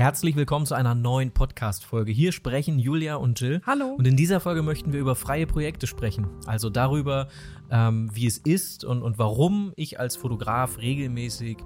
[0.00, 2.10] Herzlich willkommen zu einer neuen Podcast-Folge.
[2.10, 3.60] Hier sprechen Julia und Jill.
[3.66, 3.96] Hallo.
[3.98, 6.26] Und in dieser Folge möchten wir über freie Projekte sprechen.
[6.46, 7.28] Also darüber,
[7.70, 11.58] ähm, wie es ist und, und warum ich als Fotograf regelmäßig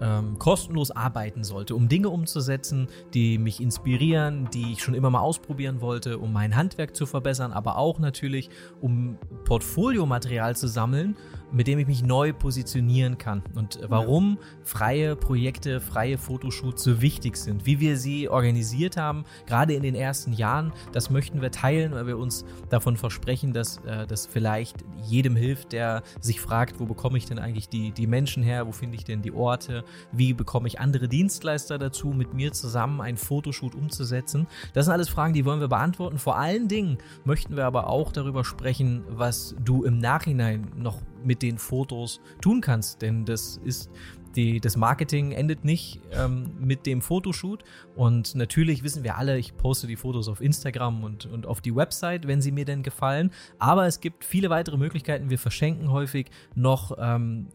[0.00, 5.20] ähm, kostenlos arbeiten sollte, um Dinge umzusetzen, die mich inspirieren, die ich schon immer mal
[5.20, 8.50] ausprobieren wollte, um mein Handwerk zu verbessern, aber auch natürlich,
[8.80, 11.16] um Portfoliomaterial zu sammeln,
[11.52, 13.42] mit dem ich mich neu positionieren kann.
[13.54, 19.74] Und warum freie Projekte, freie Fotoshoots so wichtig sind, wie wir sie organisiert haben, gerade
[19.74, 24.06] in den ersten Jahren, das möchten wir teilen, weil wir uns davon versprechen, dass äh,
[24.06, 28.42] das vielleicht jedem hilft, der sich fragt, wo bekomme ich denn eigentlich die, die Menschen
[28.42, 32.52] her, wo finde ich denn die Orte, wie bekomme ich andere Dienstleister dazu, mit mir
[32.52, 34.46] zusammen einen Fotoshoot umzusetzen.
[34.72, 36.18] Das sind alles Fragen, die wollen wir beantworten.
[36.18, 41.42] Vor allen Dingen möchten wir aber auch darüber sprechen, was du im Nachhinein noch mit
[41.42, 43.02] den Fotos tun kannst.
[43.02, 43.90] Denn das ist
[44.36, 47.64] die, das Marketing endet nicht ähm, mit dem Fotoshoot.
[47.96, 51.74] Und natürlich wissen wir alle, ich poste die Fotos auf Instagram und, und auf die
[51.74, 53.30] Website, wenn sie mir denn gefallen.
[53.58, 55.30] Aber es gibt viele weitere Möglichkeiten.
[55.30, 57.48] Wir verschenken häufig noch ähm,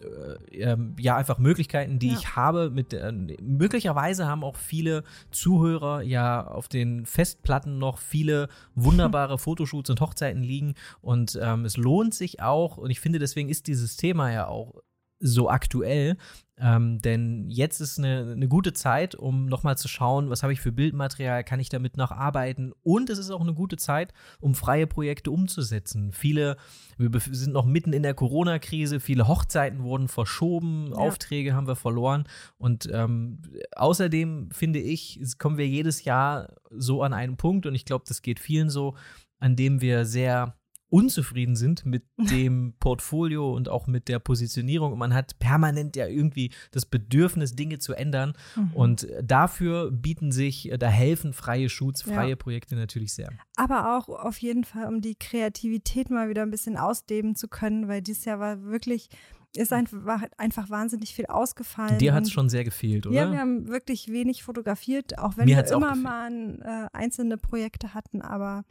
[0.51, 2.17] äh, ähm, ja einfach Möglichkeiten, die ja.
[2.17, 2.69] ich habe.
[2.69, 9.89] Mit, äh, möglicherweise haben auch viele Zuhörer ja auf den Festplatten noch viele wunderbare Fotoshoots
[9.89, 10.75] und Hochzeiten liegen.
[11.01, 14.75] Und ähm, es lohnt sich auch, und ich finde, deswegen ist dieses Thema ja auch
[15.19, 16.17] so aktuell.
[16.57, 20.61] Ähm, denn jetzt ist eine, eine gute Zeit, um nochmal zu schauen, was habe ich
[20.61, 22.71] für Bildmaterial, kann ich damit noch arbeiten.
[22.81, 26.13] Und es ist auch eine gute Zeit, um freie Projekte umzusetzen.
[26.13, 26.55] Viele,
[26.97, 30.95] wir sind noch mitten in der Corona-Krise, viele Hochzeiten wurden verschoben, ja.
[30.95, 32.23] Aufträge haben wir verloren.
[32.57, 33.41] Und ähm,
[33.75, 38.21] außerdem finde ich, kommen wir jedes Jahr so an einen Punkt, und ich glaube, das
[38.21, 38.95] geht vielen so,
[39.39, 40.55] an dem wir sehr
[40.89, 44.93] unzufrieden sind mit dem Portfolio und auch mit der Positionierung.
[44.93, 48.33] Und man hat permanent ja irgendwie das Bedürfnis, Dinge zu ändern.
[48.55, 48.71] Mhm.
[48.73, 52.35] Und dafür bieten sich, da helfen freie Shoots, freie ja.
[52.35, 53.29] Projekte natürlich sehr.
[53.55, 57.87] Aber auch auf jeden Fall, um die Kreativität mal wieder ein bisschen ausleben zu können,
[57.87, 59.09] weil dieses Jahr war wirklich
[59.57, 61.97] ist einfach, einfach wahnsinnig viel ausgefallen.
[61.97, 63.15] Dir hat es schon sehr gefehlt, oder?
[63.15, 67.93] Ja, wir haben wirklich wenig fotografiert, auch wenn Mir wir immer mal äh, einzelne Projekte
[67.93, 68.65] hatten, aber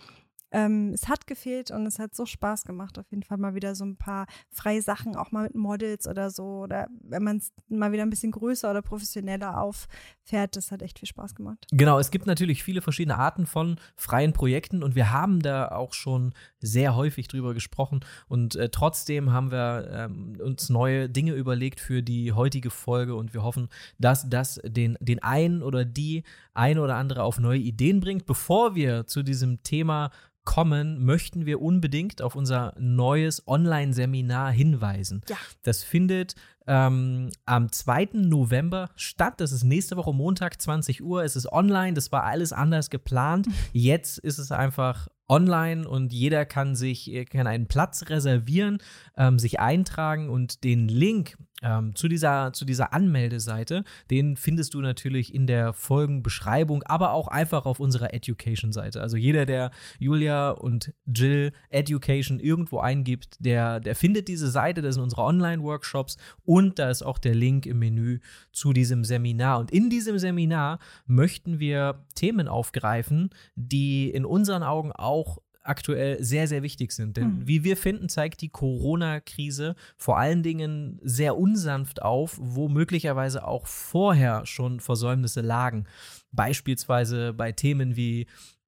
[0.55, 3.75] ähm, es hat gefehlt und es hat so Spaß gemacht, auf jeden Fall mal wieder
[3.75, 6.61] so ein paar freie Sachen, auch mal mit Models oder so.
[6.63, 11.01] Oder wenn man es mal wieder ein bisschen größer oder professioneller auffährt, das hat echt
[11.01, 11.67] viel Spaß gemacht.
[11.73, 15.93] Genau, es gibt natürlich viele verschiedene Arten von freien Projekten und wir haben da auch
[15.93, 18.05] schon sehr häufig drüber gesprochen.
[18.29, 23.35] Und äh, trotzdem haben wir ähm, uns neue Dinge überlegt für die heutige Folge und
[23.35, 26.23] wir hoffen, dass das den, den einen oder die
[26.53, 28.25] ein oder andere auf neue Ideen bringt.
[28.25, 30.13] Bevor wir zu diesem Thema
[30.45, 35.23] kommen, möchten wir unbedingt auf unser neues Online-Seminar hinweisen.
[35.29, 35.37] Ja.
[35.63, 36.35] Das findet
[36.67, 38.11] ähm, am 2.
[38.15, 39.35] November statt.
[39.39, 41.25] Das ist nächste Woche Montag, 20 Uhr.
[41.25, 41.95] Es ist online.
[41.95, 43.49] Das war alles anders geplant.
[43.73, 48.79] Jetzt ist es einfach online und jeder kann sich kann einen Platz reservieren,
[49.17, 54.81] ähm, sich eintragen und den Link ähm, zu, dieser, zu dieser Anmeldeseite, den findest du
[54.81, 59.01] natürlich in der Folgenbeschreibung, aber auch einfach auf unserer Education-Seite.
[59.01, 64.95] Also jeder, der Julia und Jill Education irgendwo eingibt, der, der findet diese Seite, das
[64.95, 68.21] sind unsere Online-Workshops und da ist auch der Link im Menü
[68.53, 69.59] zu diesem Seminar.
[69.59, 76.47] Und in diesem Seminar möchten wir Themen aufgreifen, die in unseren Augen auch aktuell sehr,
[76.47, 77.17] sehr wichtig sind.
[77.17, 77.49] Denn mhm.
[77.49, 83.67] wie wir finden, zeigt die Corona-Krise vor allen Dingen sehr unsanft auf, wo möglicherweise auch
[83.67, 85.87] vorher schon Versäumnisse lagen.
[86.33, 88.27] Beispielsweise bei Themen wie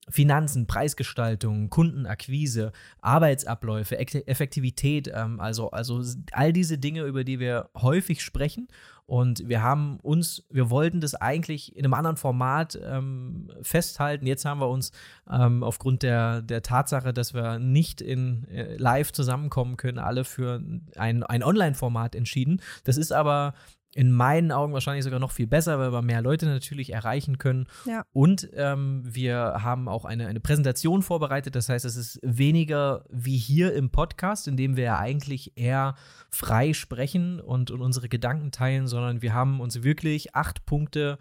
[0.08, 6.02] Finanzen, Preisgestaltung, Kundenakquise, Arbeitsabläufe, Effektivität, ähm, also, also
[6.32, 8.68] all diese Dinge, über die wir häufig sprechen.
[9.06, 14.26] Und wir haben uns, wir wollten das eigentlich in einem anderen Format ähm, festhalten.
[14.26, 14.90] Jetzt haben wir uns
[15.30, 20.60] ähm, aufgrund der, der Tatsache, dass wir nicht in äh, live zusammenkommen können, alle für
[20.96, 22.60] ein, ein Online-Format entschieden.
[22.82, 23.54] Das ist aber
[23.96, 27.66] in meinen Augen wahrscheinlich sogar noch viel besser, weil wir mehr Leute natürlich erreichen können.
[27.86, 28.04] Ja.
[28.12, 31.54] Und ähm, wir haben auch eine, eine Präsentation vorbereitet.
[31.54, 35.94] Das heißt, es ist weniger wie hier im Podcast, in dem wir ja eigentlich eher
[36.28, 41.16] frei sprechen und, und unsere Gedanken teilen, sondern wir haben uns wirklich acht Punkte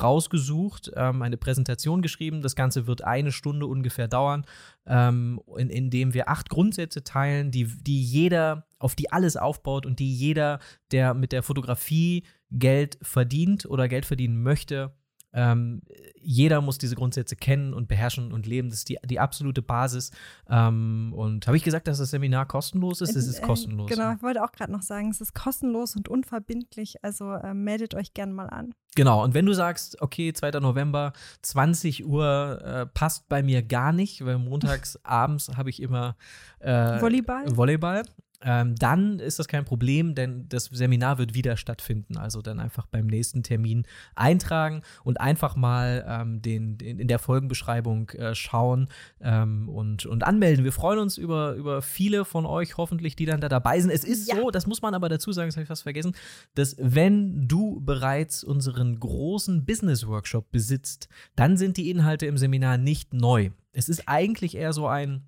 [0.00, 2.42] rausgesucht, ähm, eine Präsentation geschrieben.
[2.42, 4.44] Das Ganze wird eine Stunde ungefähr dauern,
[4.86, 9.86] ähm, in, in dem wir acht Grundsätze teilen, die, die jeder, auf die alles aufbaut
[9.86, 10.58] und die jeder,
[10.90, 14.92] der mit der Fotografie Geld verdient oder Geld verdienen möchte,
[15.34, 15.82] Ähm,
[16.22, 18.70] jeder muss diese Grundsätze kennen und beherrschen und leben.
[18.70, 20.10] Das ist die, die absolute Basis.
[20.48, 23.16] Ähm, und habe ich gesagt, dass das Seminar kostenlos ist?
[23.16, 23.90] Es ist äh, kostenlos.
[23.90, 27.02] Genau, ich wollte auch gerade noch sagen, es ist kostenlos und unverbindlich.
[27.02, 28.74] Also äh, meldet euch gerne mal an.
[28.96, 30.52] Genau, und wenn du sagst, okay, 2.
[30.60, 36.16] November, 20 Uhr äh, passt bei mir gar nicht, weil montags abends habe ich immer
[36.60, 37.56] äh, Volleyball.
[37.56, 38.04] Volleyball
[38.42, 42.16] ähm, dann ist das kein Problem, denn das Seminar wird wieder stattfinden.
[42.16, 47.18] Also dann einfach beim nächsten Termin eintragen und einfach mal ähm, den, den, in der
[47.18, 48.88] Folgenbeschreibung äh, schauen
[49.20, 50.64] ähm, und, und anmelden.
[50.64, 53.90] Wir freuen uns über, über viele von euch hoffentlich, die dann da dabei sind.
[53.90, 54.36] Es ist ja.
[54.36, 56.14] so, das muss man aber dazu sagen, das habe ich fast vergessen,
[56.54, 62.78] dass wenn du bereits unseren großen Business Workshop besitzt, dann sind die Inhalte im Seminar
[62.78, 63.50] nicht neu.
[63.72, 65.24] Es ist eigentlich eher so ein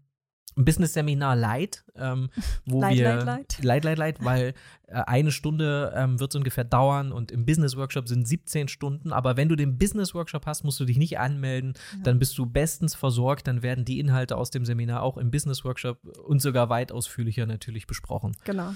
[0.65, 2.31] Business-Seminar Light, ähm,
[2.65, 3.59] wo light, wir light, light.
[3.63, 4.55] light, light, light, weil
[4.87, 9.13] äh, eine Stunde ähm, wird es ungefähr dauern und im Business-Workshop sind 17 Stunden.
[9.13, 12.05] Aber wenn du den Business-Workshop hast, musst du dich nicht anmelden, ja.
[12.05, 16.05] dann bist du bestens versorgt, dann werden die Inhalte aus dem Seminar auch im Business-Workshop
[16.27, 18.37] und sogar weit ausführlicher natürlich besprochen.
[18.45, 18.73] Genau.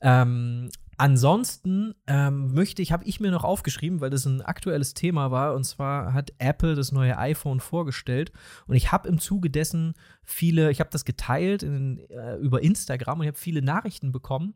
[0.00, 5.30] Ähm, ansonsten ähm, möchte ich, habe ich mir noch aufgeschrieben, weil das ein aktuelles Thema
[5.30, 8.32] war, und zwar hat Apple das neue iPhone vorgestellt.
[8.66, 13.20] Und ich habe im Zuge dessen viele, ich habe das geteilt in, äh, über Instagram
[13.20, 14.54] und ich habe viele Nachrichten bekommen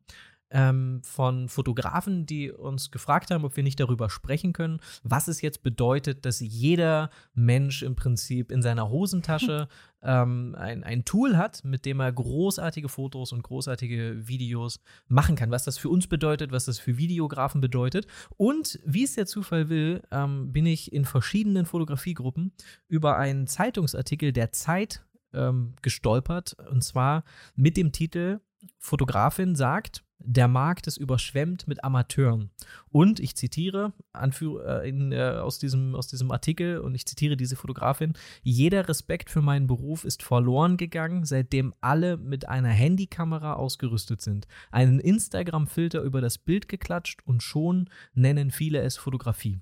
[0.50, 5.42] ähm, von Fotografen, die uns gefragt haben, ob wir nicht darüber sprechen können, was es
[5.42, 9.68] jetzt bedeutet, dass jeder Mensch im Prinzip in seiner Hosentasche
[10.02, 15.50] ähm, ein, ein Tool hat, mit dem er großartige Fotos und großartige Videos machen kann.
[15.50, 18.06] Was das für uns bedeutet, was das für Videografen bedeutet.
[18.36, 22.52] Und wie es der Zufall will, ähm, bin ich in verschiedenen Fotografiegruppen
[22.88, 25.04] über einen Zeitungsartikel der Zeit
[25.34, 26.56] ähm, gestolpert.
[26.70, 27.24] Und zwar
[27.54, 28.40] mit dem Titel
[28.78, 32.50] Fotografin sagt, der Markt ist überschwemmt mit Amateuren.
[32.90, 37.56] Und ich zitiere äh, in, äh, aus, diesem, aus diesem Artikel und ich zitiere diese
[37.56, 44.20] Fotografin: Jeder Respekt für meinen Beruf ist verloren gegangen, seitdem alle mit einer Handykamera ausgerüstet
[44.20, 49.60] sind, einen Instagram-Filter über das Bild geklatscht und schon nennen viele es Fotografie.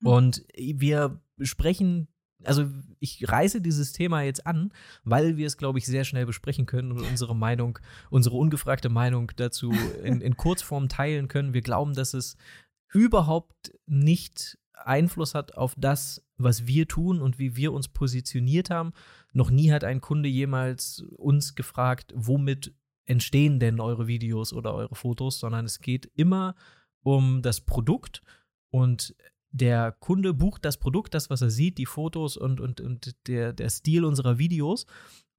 [0.00, 0.06] Hm.
[0.06, 2.08] Und wir sprechen
[2.46, 2.68] also
[3.00, 4.72] ich reiße dieses Thema jetzt an,
[5.04, 7.78] weil wir es, glaube ich, sehr schnell besprechen können und unsere Meinung,
[8.10, 11.54] unsere ungefragte Meinung dazu in, in Kurzform teilen können.
[11.54, 12.36] Wir glauben, dass es
[12.92, 18.92] überhaupt nicht Einfluss hat auf das, was wir tun und wie wir uns positioniert haben.
[19.32, 22.74] Noch nie hat ein Kunde jemals uns gefragt, womit
[23.06, 26.54] entstehen denn eure Videos oder eure Fotos, sondern es geht immer
[27.02, 28.22] um das Produkt
[28.70, 29.14] und
[29.54, 33.52] der Kunde bucht das Produkt, das, was er sieht, die Fotos und, und, und der,
[33.52, 34.84] der Stil unserer Videos.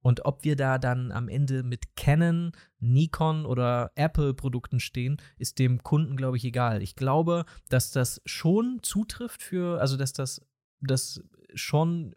[0.00, 5.82] Und ob wir da dann am Ende mit Canon, Nikon oder Apple-Produkten stehen, ist dem
[5.82, 6.82] Kunden, glaube ich, egal.
[6.82, 10.40] Ich glaube, dass das schon zutrifft für, also dass das,
[10.80, 11.22] das
[11.54, 12.14] schon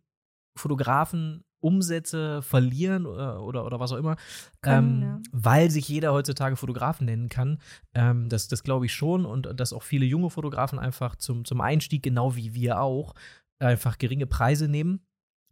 [0.55, 4.15] Fotografen Umsätze verlieren oder, äh, oder, oder was auch immer,
[4.61, 5.19] Können, ähm, ja.
[5.31, 7.59] weil sich jeder heutzutage Fotografen nennen kann.
[7.93, 11.61] Ähm, das das glaube ich schon und dass auch viele junge Fotografen einfach zum, zum
[11.61, 13.13] Einstieg, genau wie wir auch,
[13.59, 15.01] einfach geringe Preise nehmen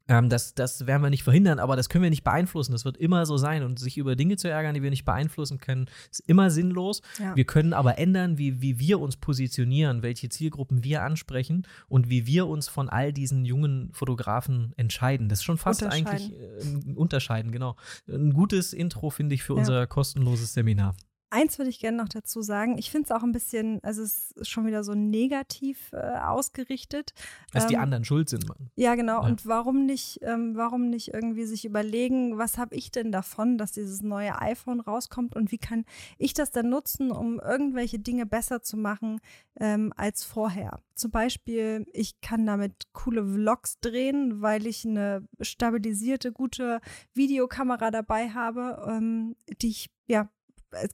[0.08, 2.72] ähm, das, das werden wir nicht verhindern, aber das können wir nicht beeinflussen.
[2.72, 3.64] Das wird immer so sein.
[3.64, 7.02] Und sich über Dinge zu ärgern, die wir nicht beeinflussen können, ist immer sinnlos.
[7.20, 7.36] Ja.
[7.36, 12.26] Wir können aber ändern, wie, wie wir uns positionieren, welche Zielgruppen wir ansprechen und wie
[12.26, 15.30] wir uns von all diesen jungen Fotografen entscheiden.
[15.30, 17.76] Das ist schon fast eigentlich äh, unterscheiden, genau.
[18.08, 19.60] Ein gutes Intro, finde ich, für ja.
[19.60, 20.96] unser kostenloses Seminar.
[21.30, 22.78] Eins würde ich gerne noch dazu sagen.
[22.78, 27.14] Ich finde es auch ein bisschen, also es ist schon wieder so negativ äh, ausgerichtet.
[27.52, 28.70] Dass ähm, die anderen schuld sind, Mann.
[28.76, 29.22] Ja, genau.
[29.22, 29.28] Ja.
[29.28, 33.74] Und warum nicht, ähm, warum nicht irgendwie sich überlegen, was habe ich denn davon, dass
[33.74, 35.84] dieses neue iPhone rauskommt und wie kann
[36.18, 39.20] ich das dann nutzen, um irgendwelche Dinge besser zu machen
[39.60, 40.80] ähm, als vorher?
[40.96, 46.80] Zum Beispiel, ich kann damit coole Vlogs drehen, weil ich eine stabilisierte, gute
[47.14, 50.30] Videokamera dabei habe, ähm, die ich ja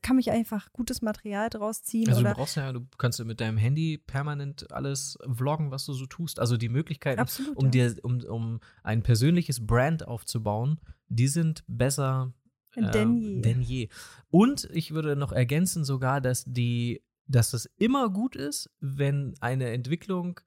[0.01, 2.09] kann mich einfach gutes Material draus ziehen.
[2.09, 5.93] Also oder du brauchst ja, du kannst mit deinem Handy permanent alles vloggen, was du
[5.93, 6.39] so tust.
[6.39, 7.71] Also die Möglichkeiten, Absolut, um ja.
[7.71, 12.33] dir, um, um ein persönliches Brand aufzubauen, die sind besser
[12.75, 13.41] äh, denn, je.
[13.41, 13.89] denn je.
[14.29, 19.71] Und ich würde noch ergänzen sogar, dass die, dass es immer gut ist, wenn eine
[19.71, 20.39] Entwicklung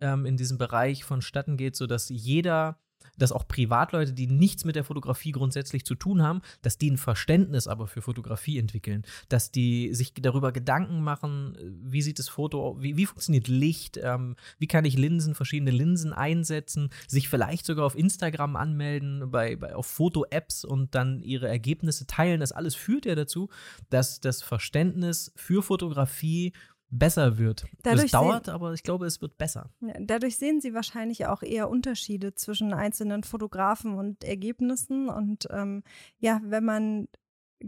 [0.00, 2.78] ähm, in diesem Bereich vonstatten geht, sodass jeder
[3.18, 6.96] dass auch Privatleute, die nichts mit der Fotografie grundsätzlich zu tun haben, dass die ein
[6.96, 12.76] Verständnis aber für Fotografie entwickeln, dass die sich darüber Gedanken machen, wie sieht das Foto,
[12.80, 17.86] wie, wie funktioniert Licht, ähm, wie kann ich Linsen, verschiedene Linsen einsetzen, sich vielleicht sogar
[17.86, 22.40] auf Instagram anmelden, bei, bei auf Foto-Apps und dann ihre Ergebnisse teilen.
[22.40, 23.48] Das alles führt ja dazu,
[23.90, 26.52] dass das Verständnis für Fotografie
[26.92, 27.64] besser wird.
[27.82, 29.70] Dadurch es dauert, aber ich glaube, es wird besser.
[29.98, 35.08] Dadurch sehen Sie wahrscheinlich auch eher Unterschiede zwischen einzelnen Fotografen und Ergebnissen.
[35.08, 35.82] Und ähm,
[36.18, 37.08] ja, wenn man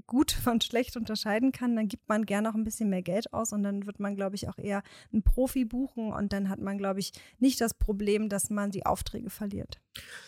[0.07, 3.53] gut von schlecht unterscheiden kann, dann gibt man gerne auch ein bisschen mehr Geld aus
[3.53, 4.83] und dann wird man, glaube ich, auch eher
[5.13, 8.87] einen Profi buchen und dann hat man, glaube ich, nicht das Problem, dass man die
[8.87, 9.81] Aufträge verliert.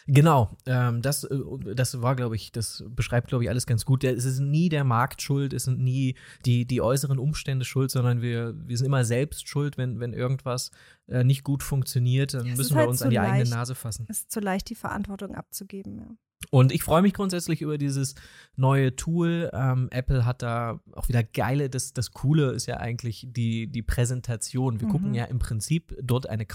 [0.07, 1.39] Genau, ähm, das, äh,
[1.75, 4.05] das war, glaube ich, das beschreibt, glaube ich, alles ganz gut.
[4.05, 8.23] Es ist nie der Markt schuld, es sind nie die, die äußeren Umstände schuld, sondern
[8.23, 10.71] wir, wir sind immer selbst schuld, wenn, wenn irgendwas
[11.09, 14.07] äh, nicht gut funktioniert, dann müssen wir halt uns an die leicht, eigene Nase fassen.
[14.09, 16.17] Es ist zu leicht, die Verantwortung abzugeben, ja.
[16.51, 18.15] Und ich freue mich grundsätzlich über dieses
[18.57, 19.51] neue Tool.
[19.53, 23.83] Ähm, Apple hat da auch wieder geile, das, das Coole ist ja eigentlich die, die
[23.83, 24.81] Präsentation.
[24.81, 24.93] Wir mhm.
[24.93, 26.47] gucken ja im Prinzip dort eine,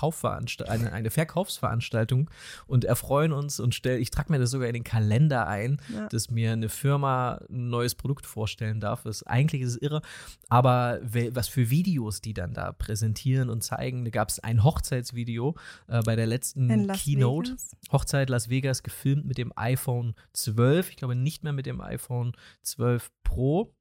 [0.67, 2.29] eine, eine Verkaufsveranstaltung
[2.67, 6.07] und erfreuen uns und stell, ich trage mir das sogar in den Kalender ein, ja.
[6.07, 9.03] dass mir eine Firma ein neues Produkt vorstellen darf.
[9.03, 10.01] Das, eigentlich ist es irre,
[10.50, 11.00] aber
[11.31, 14.05] was für Videos die dann da präsentieren und zeigen.
[14.05, 15.55] Da gab es ein Hochzeitsvideo
[15.88, 17.51] äh, bei der letzten Keynote.
[17.51, 17.71] Vegas.
[17.91, 20.89] Hochzeit Las Vegas gefilmt mit dem iPhone iPhone 12.
[20.89, 23.73] Ich glaube nicht mehr mit dem iPhone 12 Pro.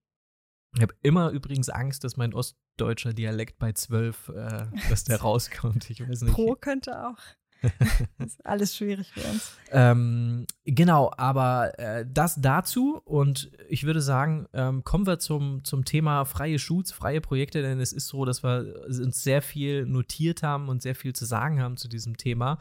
[0.74, 5.90] Ich habe immer übrigens Angst, dass mein ostdeutscher Dialekt bei 12, äh, dass der rauskommt.
[5.90, 6.34] Ich weiß nicht.
[6.34, 7.18] Pro könnte auch.
[8.44, 9.52] alles schwierig für uns.
[9.70, 15.84] Ähm, genau, aber äh, das dazu und ich würde sagen, ähm, kommen wir zum, zum
[15.84, 20.42] Thema freie Shoots, freie Projekte, denn es ist so, dass wir uns sehr viel notiert
[20.42, 22.58] haben und sehr viel zu sagen haben zu diesem Thema,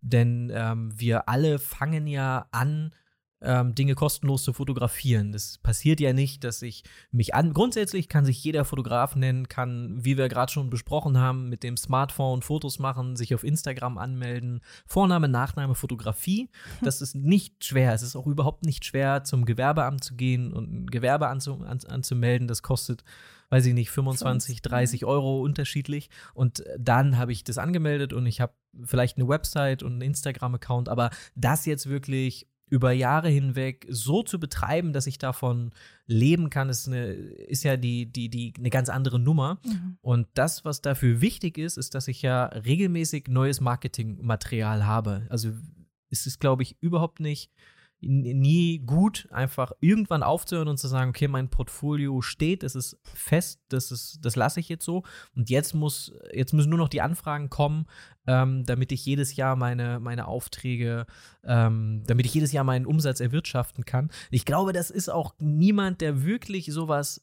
[0.00, 2.92] denn ähm, wir alle fangen ja an,
[3.42, 5.32] ähm, Dinge kostenlos zu fotografieren.
[5.32, 7.52] Das passiert ja nicht, dass ich mich an.
[7.52, 11.76] Grundsätzlich kann sich jeder Fotograf nennen, kann, wie wir gerade schon besprochen haben, mit dem
[11.76, 14.60] Smartphone Fotos machen, sich auf Instagram anmelden.
[14.86, 16.48] Vorname, Nachname, Fotografie.
[16.82, 17.92] Das ist nicht schwer.
[17.92, 21.78] Es ist auch überhaupt nicht schwer, zum Gewerbeamt zu gehen und ein Gewerbe anzu, an,
[21.88, 22.48] anzumelden.
[22.48, 23.04] Das kostet
[23.50, 26.08] weiß ich nicht, 25, 30 Euro unterschiedlich.
[26.34, 28.54] Und dann habe ich das angemeldet und ich habe
[28.84, 34.40] vielleicht eine Website und einen Instagram-Account, aber das jetzt wirklich über Jahre hinweg so zu
[34.40, 35.72] betreiben, dass ich davon
[36.06, 39.58] leben kann, ist, eine, ist ja die, die, die, eine ganz andere Nummer.
[39.64, 39.98] Mhm.
[40.00, 45.26] Und das, was dafür wichtig ist, ist, dass ich ja regelmäßig neues Marketingmaterial habe.
[45.28, 45.50] Also
[46.10, 47.50] es ist, glaube ich, überhaupt nicht
[48.00, 53.60] nie gut, einfach irgendwann aufzuhören und zu sagen, okay, mein Portfolio steht, es ist fest,
[53.68, 55.02] das, ist, das lasse ich jetzt so.
[55.34, 57.86] Und jetzt muss, jetzt müssen nur noch die Anfragen kommen,
[58.26, 61.06] ähm, damit ich jedes Jahr meine, meine Aufträge,
[61.44, 64.10] ähm, damit ich jedes Jahr meinen Umsatz erwirtschaften kann.
[64.30, 67.22] Ich glaube, das ist auch niemand, der wirklich sowas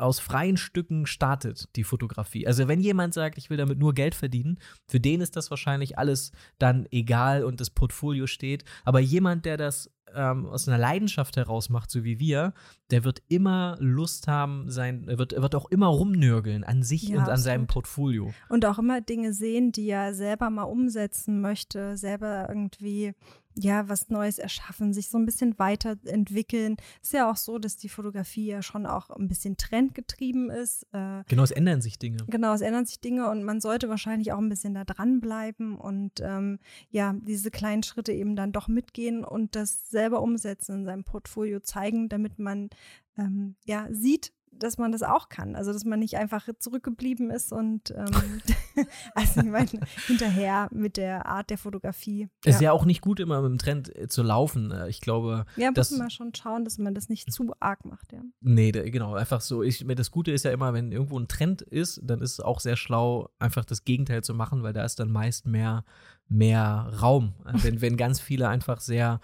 [0.00, 2.46] aus freien Stücken startet, die Fotografie.
[2.46, 4.58] Also wenn jemand sagt, ich will damit nur Geld verdienen,
[4.88, 8.64] für den ist das wahrscheinlich alles dann egal und das Portfolio steht.
[8.84, 12.52] Aber jemand, der das ähm, aus einer Leidenschaft heraus macht, so wie wir,
[12.90, 17.04] der wird immer Lust haben, sein, er wird, er wird auch immer rumnörgeln an sich
[17.04, 17.44] ja, und an absolut.
[17.44, 18.32] seinem Portfolio.
[18.48, 23.14] Und auch immer Dinge sehen, die er selber mal umsetzen möchte, selber irgendwie
[23.54, 26.76] ja, was Neues erschaffen, sich so ein bisschen weiterentwickeln.
[27.02, 30.86] Ist ja auch so, dass die Fotografie ja schon auch ein bisschen trendgetrieben ist.
[30.92, 32.18] Äh, genau, es ändern sich Dinge.
[32.28, 36.20] Genau, es ändern sich Dinge und man sollte wahrscheinlich auch ein bisschen da dranbleiben und
[36.20, 36.58] ähm,
[36.90, 41.60] ja, diese kleinen Schritte eben dann doch mitgehen und das selber umsetzen in seinem Portfolio
[41.60, 42.70] zeigen, damit man
[43.18, 45.56] ähm, ja sieht, dass man das auch kann.
[45.56, 48.40] Also, dass man nicht einfach zurückgeblieben ist und ähm,
[49.14, 49.68] also ich meine,
[50.06, 52.28] hinterher mit der Art der Fotografie.
[52.44, 54.70] Es ist ja auch nicht gut, immer mit dem Trend äh, zu laufen.
[54.70, 55.44] Äh, ich glaube.
[55.56, 58.20] Ja, muss man schon schauen, dass man das nicht zu arg macht, ja.
[58.40, 59.14] Nee, da, genau.
[59.14, 59.62] Einfach so.
[59.62, 62.60] Ich, das Gute ist ja immer, wenn irgendwo ein Trend ist, dann ist es auch
[62.60, 65.84] sehr schlau, einfach das Gegenteil zu machen, weil da ist dann meist mehr,
[66.28, 67.34] mehr Raum.
[67.44, 69.20] wenn, wenn ganz viele einfach sehr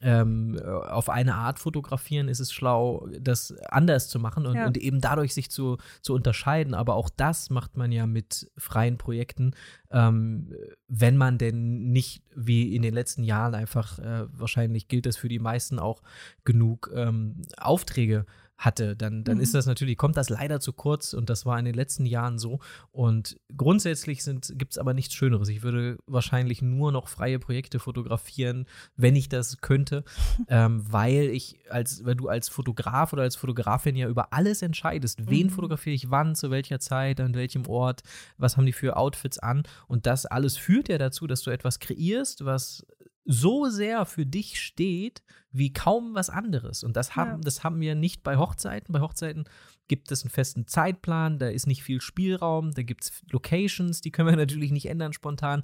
[0.00, 4.66] ähm, auf eine Art fotografieren, ist es schlau, das anders zu machen und, ja.
[4.66, 6.74] und, eben dadurch sich zu, zu unterscheiden.
[6.74, 9.54] Aber auch das macht man ja mit freien Projekten,
[9.90, 10.52] ähm,
[10.88, 15.28] wenn man denn nicht wie in den letzten Jahren einfach, äh, wahrscheinlich gilt das für
[15.28, 16.02] die meisten auch,
[16.44, 18.26] genug ähm, Aufträge
[18.64, 19.42] hatte, dann, dann mhm.
[19.42, 22.38] ist das natürlich, kommt das leider zu kurz und das war in den letzten Jahren
[22.38, 22.60] so.
[22.90, 25.48] Und grundsätzlich gibt es aber nichts Schöneres.
[25.48, 28.66] Ich würde wahrscheinlich nur noch freie Projekte fotografieren,
[28.96, 30.04] wenn ich das könnte,
[30.48, 35.28] ähm, weil ich als, wenn du als Fotograf oder als Fotografin ja über alles entscheidest,
[35.28, 35.50] wen mhm.
[35.50, 38.02] fotografiere ich wann, zu welcher Zeit, an welchem Ort,
[38.38, 41.80] was haben die für Outfits an und das alles führt ja dazu, dass du etwas
[41.80, 42.86] kreierst, was
[43.24, 46.82] so sehr für dich steht wie kaum was anderes.
[46.82, 47.38] Und das haben, ja.
[47.38, 48.92] das haben wir nicht bei Hochzeiten.
[48.92, 49.44] Bei Hochzeiten
[49.88, 54.10] gibt es einen festen Zeitplan, da ist nicht viel Spielraum, da gibt es Locations, die
[54.10, 55.62] können wir natürlich nicht ändern spontan.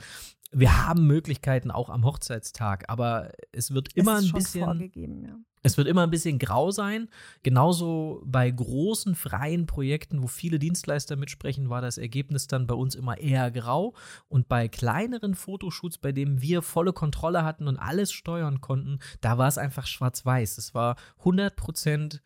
[0.50, 4.64] Wir haben Möglichkeiten auch am Hochzeitstag, aber es wird immer es ein bisschen.
[4.64, 5.38] Vorgegeben, ja.
[5.68, 7.10] Es wird immer ein bisschen grau sein.
[7.42, 12.94] Genauso bei großen freien Projekten, wo viele Dienstleister mitsprechen, war das Ergebnis dann bei uns
[12.94, 13.92] immer eher grau.
[14.28, 19.36] Und bei kleineren Fotoshoots, bei denen wir volle Kontrolle hatten und alles steuern konnten, da
[19.36, 20.56] war es einfach schwarz-weiß.
[20.56, 22.22] Es war 100 Prozent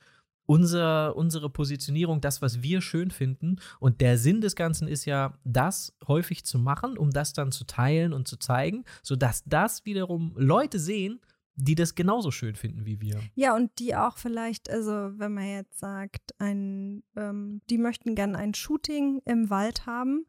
[0.46, 3.56] unser, unsere Positionierung, das, was wir schön finden.
[3.80, 7.64] Und der Sinn des Ganzen ist ja, das häufig zu machen, um das dann zu
[7.64, 11.20] teilen und zu zeigen, sodass das wiederum Leute sehen,
[11.54, 13.20] die das genauso schön finden wie wir.
[13.34, 18.38] Ja, und die auch vielleicht, also wenn man jetzt sagt, ein, ähm, die möchten gerne
[18.38, 20.26] ein Shooting im Wald haben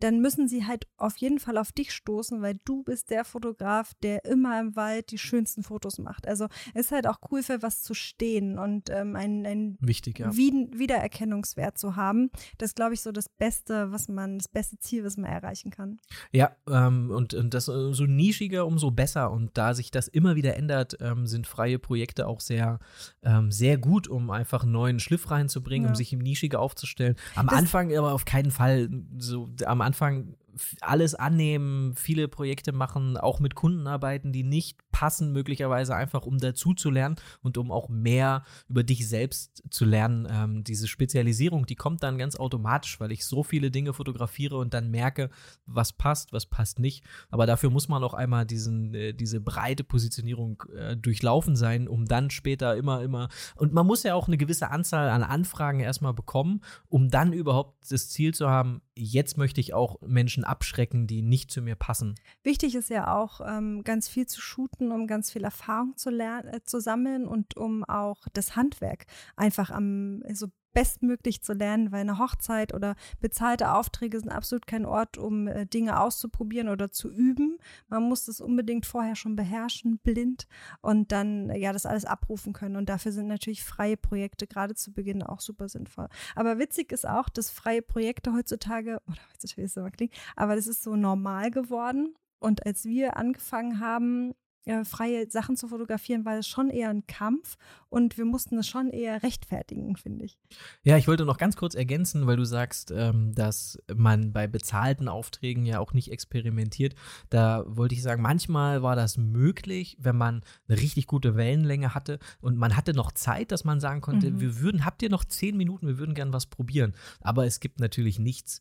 [0.00, 3.92] dann müssen sie halt auf jeden Fall auf dich stoßen, weil du bist der Fotograf,
[4.02, 6.26] der immer im Wald die schönsten Fotos macht.
[6.26, 10.18] Also es ist halt auch cool für was zu stehen und ähm, einen, einen Wichtig,
[10.18, 10.34] ja.
[10.34, 12.30] Wiedererkennungswert zu haben.
[12.58, 15.70] Das ist, glaube ich, so das Beste, was man, das beste Ziel, was man erreichen
[15.70, 16.00] kann.
[16.32, 19.30] Ja, ähm, und, und das äh, so nischiger, umso besser.
[19.30, 22.78] Und da sich das immer wieder ändert, ähm, sind freie Projekte auch sehr,
[23.22, 25.90] ähm, sehr gut, um einfach einen neuen Schliff reinzubringen, ja.
[25.90, 27.16] um sich im Nischiger aufzustellen.
[27.34, 28.88] Am das Anfang aber auf keinen Fall
[29.18, 30.38] so am Anfang Anfang
[30.80, 36.38] alles annehmen, viele Projekte machen, auch mit Kunden arbeiten, die nicht passen, möglicherweise einfach, um
[36.38, 40.26] dazu zu lernen und um auch mehr über dich selbst zu lernen.
[40.30, 44.74] Ähm, diese Spezialisierung, die kommt dann ganz automatisch, weil ich so viele Dinge fotografiere und
[44.74, 45.30] dann merke,
[45.66, 47.04] was passt, was passt nicht.
[47.30, 52.06] Aber dafür muss man auch einmal diesen, äh, diese breite Positionierung äh, durchlaufen sein, um
[52.06, 53.28] dann später immer, immer.
[53.56, 57.90] Und man muss ja auch eine gewisse Anzahl an Anfragen erstmal bekommen, um dann überhaupt
[57.90, 62.14] das Ziel zu haben, jetzt möchte ich auch Menschen abschrecken, die nicht zu mir passen.
[62.42, 66.48] Wichtig ist ja auch, ähm, ganz viel zu shooten, um ganz viel Erfahrung zu lernen,
[66.48, 72.00] äh, zu sammeln und um auch das Handwerk einfach am so bestmöglich zu lernen, weil
[72.00, 77.10] eine Hochzeit oder bezahlte Aufträge sind absolut kein Ort, um äh, Dinge auszuprobieren oder zu
[77.10, 77.58] üben.
[77.88, 80.46] Man muss das unbedingt vorher schon beherrschen, blind
[80.80, 82.76] und dann ja das alles abrufen können.
[82.76, 86.08] Und dafür sind natürlich freie Projekte gerade zu Beginn auch super sinnvoll.
[86.34, 90.56] Aber witzig ist auch, dass freie Projekte heutzutage, oder heutzutage ist es immer klingt, aber
[90.56, 92.14] das ist so normal geworden.
[92.38, 94.34] Und als wir angefangen haben,
[94.66, 97.56] äh, freie Sachen zu fotografieren, war es schon eher ein Kampf
[97.88, 100.38] und wir mussten es schon eher rechtfertigen, finde ich.
[100.82, 105.08] Ja, ich wollte noch ganz kurz ergänzen, weil du sagst, ähm, dass man bei bezahlten
[105.08, 106.94] Aufträgen ja auch nicht experimentiert.
[107.30, 112.18] Da wollte ich sagen, manchmal war das möglich, wenn man eine richtig gute Wellenlänge hatte
[112.40, 114.40] und man hatte noch Zeit, dass man sagen konnte, mhm.
[114.40, 116.94] wir würden, habt ihr noch zehn Minuten, wir würden gern was probieren.
[117.20, 118.60] Aber es gibt natürlich nichts,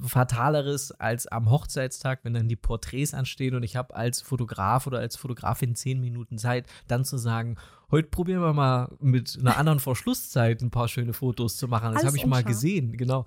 [0.00, 4.98] Fataleres als am Hochzeitstag, wenn dann die Porträts anstehen und ich habe als Fotograf oder
[4.98, 7.56] als Fotografin zehn Minuten Zeit, dann zu sagen,
[7.90, 11.92] heute probieren wir mal mit einer anderen Verschlusszeit ein paar schöne Fotos zu machen.
[11.94, 13.26] Das habe ich mal gesehen, genau.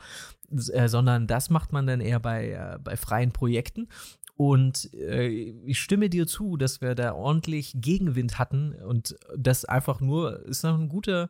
[0.74, 3.88] Äh, sondern das macht man dann eher bei, äh, bei freien Projekten.
[4.36, 10.02] Und äh, ich stimme dir zu, dass wir da ordentlich Gegenwind hatten und das einfach
[10.02, 11.30] nur ist noch ein guter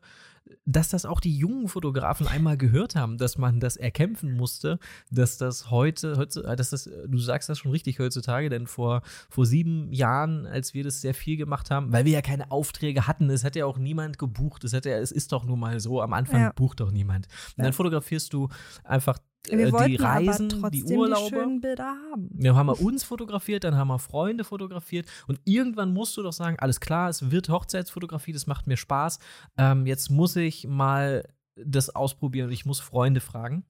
[0.65, 5.37] dass das auch die jungen Fotografen einmal gehört haben, dass man das erkämpfen musste, dass
[5.37, 9.45] das heute, heute äh, dass das, du sagst das schon richtig heutzutage, denn vor, vor
[9.45, 13.29] sieben Jahren, als wir das sehr viel gemacht haben, weil wir ja keine Aufträge hatten,
[13.29, 16.01] es hat ja auch niemand gebucht, es, hat ja, es ist doch nun mal so,
[16.01, 16.51] am Anfang ja.
[16.53, 17.27] bucht doch niemand.
[17.57, 18.49] Und dann fotografierst du
[18.83, 19.17] einfach
[19.49, 21.29] wir äh, die Reisen, die Urlaube.
[21.29, 22.29] Die schönen Bilder haben.
[22.31, 26.33] Dann haben wir uns fotografiert, dann haben wir Freunde fotografiert und irgendwann musst du doch
[26.33, 29.19] sagen, alles klar, es wird Hochzeitsfotografie, das macht mir Spaß.
[29.57, 33.65] Ähm, jetzt muss ich mal das ausprobieren und ich muss Freunde fragen.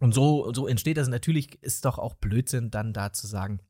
[0.00, 1.08] Und so, so entsteht das.
[1.08, 3.60] Natürlich ist doch auch Blödsinn, dann da zu sagen,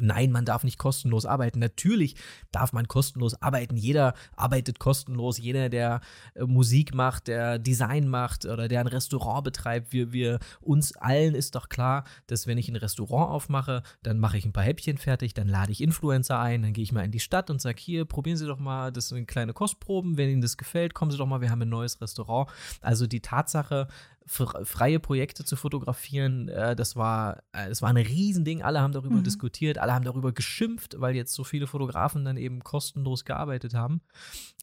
[0.00, 1.58] Nein, man darf nicht kostenlos arbeiten.
[1.58, 2.16] Natürlich
[2.52, 3.76] darf man kostenlos arbeiten.
[3.76, 5.38] Jeder arbeitet kostenlos.
[5.38, 6.00] Jeder, der
[6.34, 9.92] äh, Musik macht, der Design macht oder der ein Restaurant betreibt.
[9.92, 14.38] Wir, wir, uns allen ist doch klar, dass wenn ich ein Restaurant aufmache, dann mache
[14.38, 17.10] ich ein paar Häppchen fertig, dann lade ich Influencer ein, dann gehe ich mal in
[17.10, 20.16] die Stadt und sage, hier, probieren Sie doch mal, das sind kleine Kostproben.
[20.16, 22.48] Wenn Ihnen das gefällt, kommen Sie doch mal, wir haben ein neues Restaurant.
[22.80, 23.88] Also die Tatsache,
[24.26, 28.62] freie Projekte zu fotografieren, äh, das war, äh, das war ein Riesending.
[28.62, 29.24] Alle haben darüber mhm.
[29.24, 34.02] diskutiert, alle haben darüber geschimpft, weil jetzt so viele Fotografen dann eben kostenlos gearbeitet haben.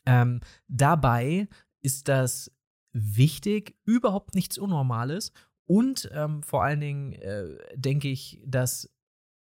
[0.05, 1.47] Ähm, dabei
[1.81, 2.51] ist das
[2.93, 5.33] wichtig, überhaupt nichts Unnormales.
[5.65, 8.89] Und ähm, vor allen Dingen äh, denke ich, dass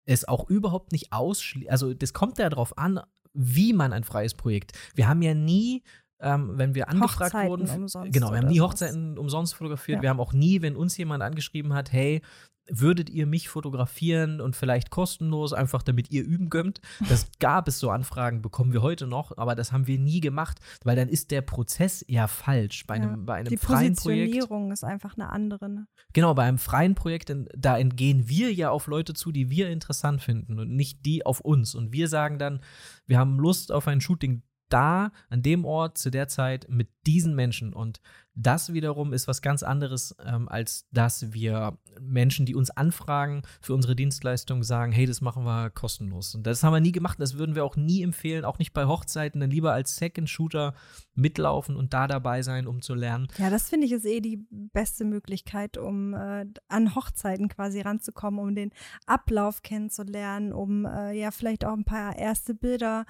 [0.06, 3.00] es auch überhaupt nicht ausschließt, also das kommt ja darauf an,
[3.34, 4.72] wie man ein freies Projekt.
[4.96, 5.84] Wir haben ja nie
[6.20, 7.70] ähm, wenn wir angefragt Hochzeiten wurden.
[7.70, 9.98] Umsonst genau, wir haben nie Hochzeiten umsonst fotografiert.
[9.98, 10.02] Ja.
[10.04, 12.22] Wir haben auch nie, wenn uns jemand angeschrieben hat, hey,
[12.68, 16.82] würdet ihr mich fotografieren und vielleicht kostenlos, einfach damit ihr üben könnt.
[17.10, 20.60] Das gab es so Anfragen, bekommen wir heute noch, aber das haben wir nie gemacht,
[20.84, 22.86] weil dann ist der Prozess eher falsch.
[22.88, 25.70] Bei einem, ja, bei einem die freien Positionierung Projekt, ist einfach eine andere.
[25.70, 25.88] Ne?
[26.14, 30.22] Genau, bei einem freien Projekt, da entgehen wir ja auf Leute zu, die wir interessant
[30.22, 31.76] finden und nicht die auf uns.
[31.76, 32.62] Und wir sagen dann,
[33.06, 37.36] wir haben Lust auf ein Shooting da, an dem Ort, zu der Zeit mit diesen
[37.36, 37.74] Menschen.
[37.74, 38.02] Und
[38.34, 43.74] das wiederum ist was ganz anderes, ähm, als dass wir Menschen, die uns anfragen für
[43.74, 46.36] unsere Dienstleistung, sagen, hey, das machen wir kostenlos.
[46.36, 48.86] Und das haben wir nie gemacht, das würden wir auch nie empfehlen, auch nicht bei
[48.86, 50.74] Hochzeiten, dann lieber als Second-Shooter
[51.14, 53.28] mitlaufen und da dabei sein, um zu lernen.
[53.38, 58.40] Ja, das finde ich ist eh die beste Möglichkeit, um äh, an Hochzeiten quasi ranzukommen,
[58.42, 58.72] um den
[59.06, 63.06] Ablauf kennenzulernen, um äh, ja vielleicht auch ein paar erste Bilder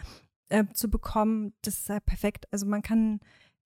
[0.49, 1.53] äh, zu bekommen.
[1.61, 2.47] Das ist halt perfekt.
[2.51, 3.19] Also man kann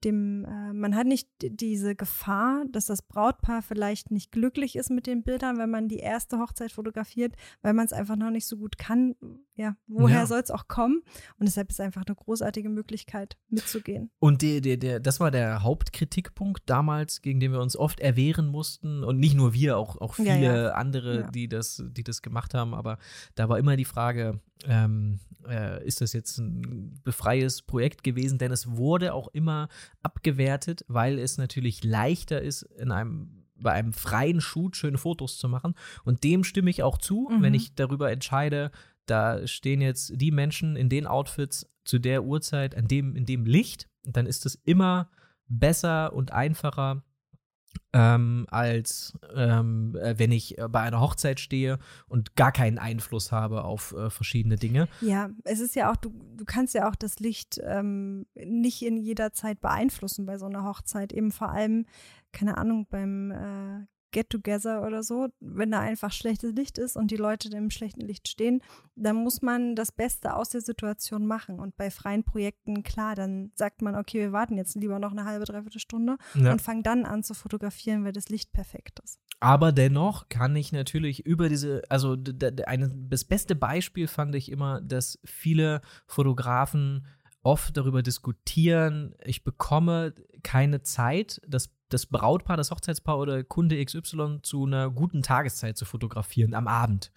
[0.04, 5.08] dem, äh, man hat nicht diese Gefahr, dass das Brautpaar vielleicht nicht glücklich ist mit
[5.08, 8.58] den Bildern, wenn man die erste Hochzeit fotografiert, weil man es einfach noch nicht so
[8.58, 9.16] gut kann.
[9.56, 10.26] Ja, woher ja.
[10.26, 11.02] soll es auch kommen?
[11.38, 14.10] Und deshalb ist es einfach eine großartige Möglichkeit, mitzugehen.
[14.20, 18.48] Und die, die, die, das war der Hauptkritikpunkt damals, gegen den wir uns oft erwehren
[18.48, 19.04] mussten.
[19.04, 20.70] Und nicht nur wir, auch, auch viele ja, ja.
[20.72, 22.74] andere, Die, das, die das gemacht haben.
[22.74, 23.00] Aber
[23.36, 28.52] da war immer die Frage, ähm, äh, ist das jetzt ein befreies Projekt gewesen, denn
[28.52, 29.70] es wurde auch immer
[30.02, 35.50] abgewertet, weil es natürlich leichter ist, in einem bei einem freien Shoot schöne Fotos zu
[35.50, 35.76] machen.
[36.06, 37.42] Und dem stimme ich auch zu, mhm.
[37.42, 38.72] wenn ich darüber entscheide,
[39.06, 43.46] da stehen jetzt die Menschen in den Outfits zu der Uhrzeit, an dem, in dem
[43.46, 45.10] Licht, dann ist es immer
[45.48, 47.04] besser und einfacher,
[47.92, 53.32] ähm, als ähm, äh, wenn ich äh, bei einer Hochzeit stehe und gar keinen Einfluss
[53.32, 54.88] habe auf äh, verschiedene Dinge.
[55.02, 58.98] Ja, es ist ja auch, du, du kannst ja auch das Licht ähm, nicht in
[58.98, 61.14] jeder Zeit beeinflussen bei so einer Hochzeit.
[61.14, 61.86] Eben vor allem,
[62.32, 67.18] keine Ahnung, beim äh, Get-Together oder so, wenn da einfach schlechtes Licht ist und die
[67.18, 68.62] Leute im schlechten Licht stehen,
[68.96, 71.60] dann muss man das Beste aus der Situation machen.
[71.60, 75.26] Und bei freien Projekten, klar, dann sagt man, okay, wir warten jetzt lieber noch eine
[75.26, 76.52] halbe, dreiviertel Stunde ja.
[76.52, 79.20] und fangen dann an zu fotografieren, weil das Licht perfekt ist.
[79.40, 82.18] Aber dennoch kann ich natürlich über diese, also
[82.66, 87.06] eine, das beste Beispiel fand ich immer, dass viele Fotografen
[87.42, 94.40] oft darüber diskutieren, ich bekomme keine Zeit, das das Brautpaar, das Hochzeitspaar oder Kunde XY
[94.44, 97.12] zu einer guten Tageszeit zu fotografieren am Abend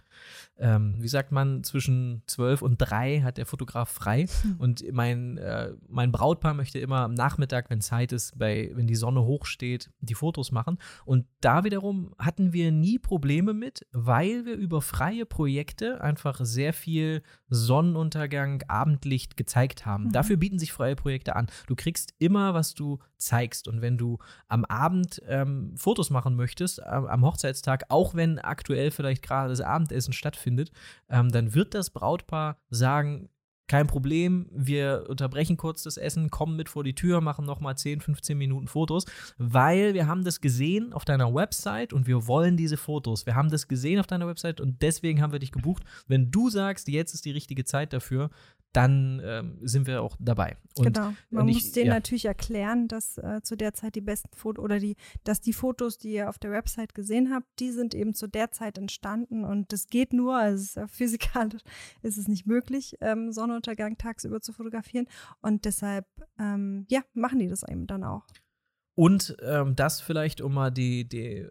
[0.58, 4.26] ähm, wie sagt man, zwischen zwölf und drei hat der Fotograf frei.
[4.42, 4.56] Hm.
[4.58, 8.94] Und mein, äh, mein Brautpaar möchte immer am Nachmittag, wenn Zeit ist, bei, wenn die
[8.94, 10.78] Sonne hoch steht, die Fotos machen.
[11.04, 16.72] Und da wiederum hatten wir nie Probleme mit, weil wir über freie Projekte einfach sehr
[16.72, 20.04] viel Sonnenuntergang, Abendlicht gezeigt haben.
[20.04, 20.12] Mhm.
[20.12, 21.46] Dafür bieten sich freie Projekte an.
[21.66, 23.68] Du kriegst immer, was du zeigst.
[23.68, 28.90] Und wenn du am Abend ähm, Fotos machen möchtest, äh, am Hochzeitstag, auch wenn aktuell
[28.90, 30.72] vielleicht gerade das Abendessen stattfindet,
[31.08, 33.28] ähm, dann wird das Brautpaar sagen,
[33.68, 38.00] kein Problem, wir unterbrechen kurz das Essen, kommen mit vor die Tür, machen nochmal 10,
[38.00, 39.04] 15 Minuten Fotos,
[39.38, 43.26] weil wir haben das gesehen auf deiner Website und wir wollen diese Fotos.
[43.26, 45.84] Wir haben das gesehen auf deiner Website und deswegen haben wir dich gebucht.
[46.06, 48.30] Wenn du sagst, jetzt ist die richtige Zeit dafür,
[48.72, 50.56] dann ähm, sind wir auch dabei.
[50.76, 51.12] Und genau.
[51.30, 51.94] Man ich, muss denen ja.
[51.94, 55.98] natürlich erklären, dass äh, zu der Zeit die besten Fotos oder die, dass die Fotos,
[55.98, 59.72] die ihr auf der Website gesehen habt, die sind eben zu der Zeit entstanden und
[59.72, 61.62] das geht nur, also physikalisch
[62.02, 65.06] ist es nicht möglich, ähm, Sonnenuntergang tagsüber zu fotografieren
[65.40, 66.06] und deshalb,
[66.38, 68.26] ähm, ja, machen die das eben dann auch.
[68.94, 71.46] Und ähm, das vielleicht, um mal die, die,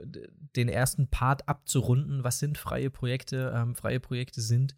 [0.55, 3.51] den ersten Part abzurunden, was sind freie Projekte?
[3.55, 4.75] Ähm, freie Projekte sind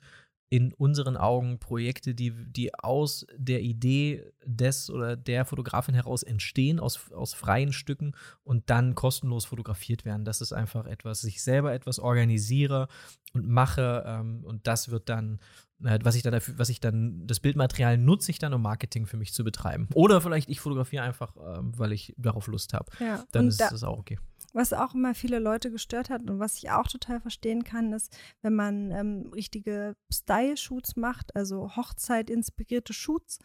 [0.53, 6.79] in unseren Augen Projekte, die, die aus der Idee des oder der Fotografin heraus entstehen,
[6.79, 8.11] aus, aus freien Stücken
[8.43, 10.25] und dann kostenlos fotografiert werden.
[10.25, 12.87] Das ist einfach etwas, ich selber etwas organisiere
[13.33, 15.39] und mache ähm, und das wird dann
[15.79, 19.17] was ich dann dafür, was ich dann, das Bildmaterial nutze ich dann, um Marketing für
[19.17, 19.89] mich zu betreiben.
[19.93, 22.89] Oder vielleicht ich fotografiere einfach, ähm, weil ich darauf Lust habe.
[23.01, 24.17] Ja, dann ist da, das auch okay.
[24.53, 28.15] Was auch immer viele Leute gestört hat und was ich auch total verstehen kann, ist,
[28.41, 33.39] wenn man ähm, richtige Style-Shoots macht, also Hochzeit-inspirierte Shoots,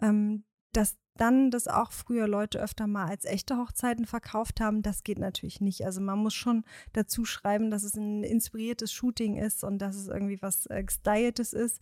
[0.00, 5.02] ähm, dass dann das auch früher Leute öfter mal als echte Hochzeiten verkauft haben, das
[5.02, 5.84] geht natürlich nicht.
[5.84, 10.08] Also man muss schon dazu schreiben, dass es ein inspiriertes Shooting ist und dass es
[10.08, 11.80] irgendwie was äh, Gestyltes ist,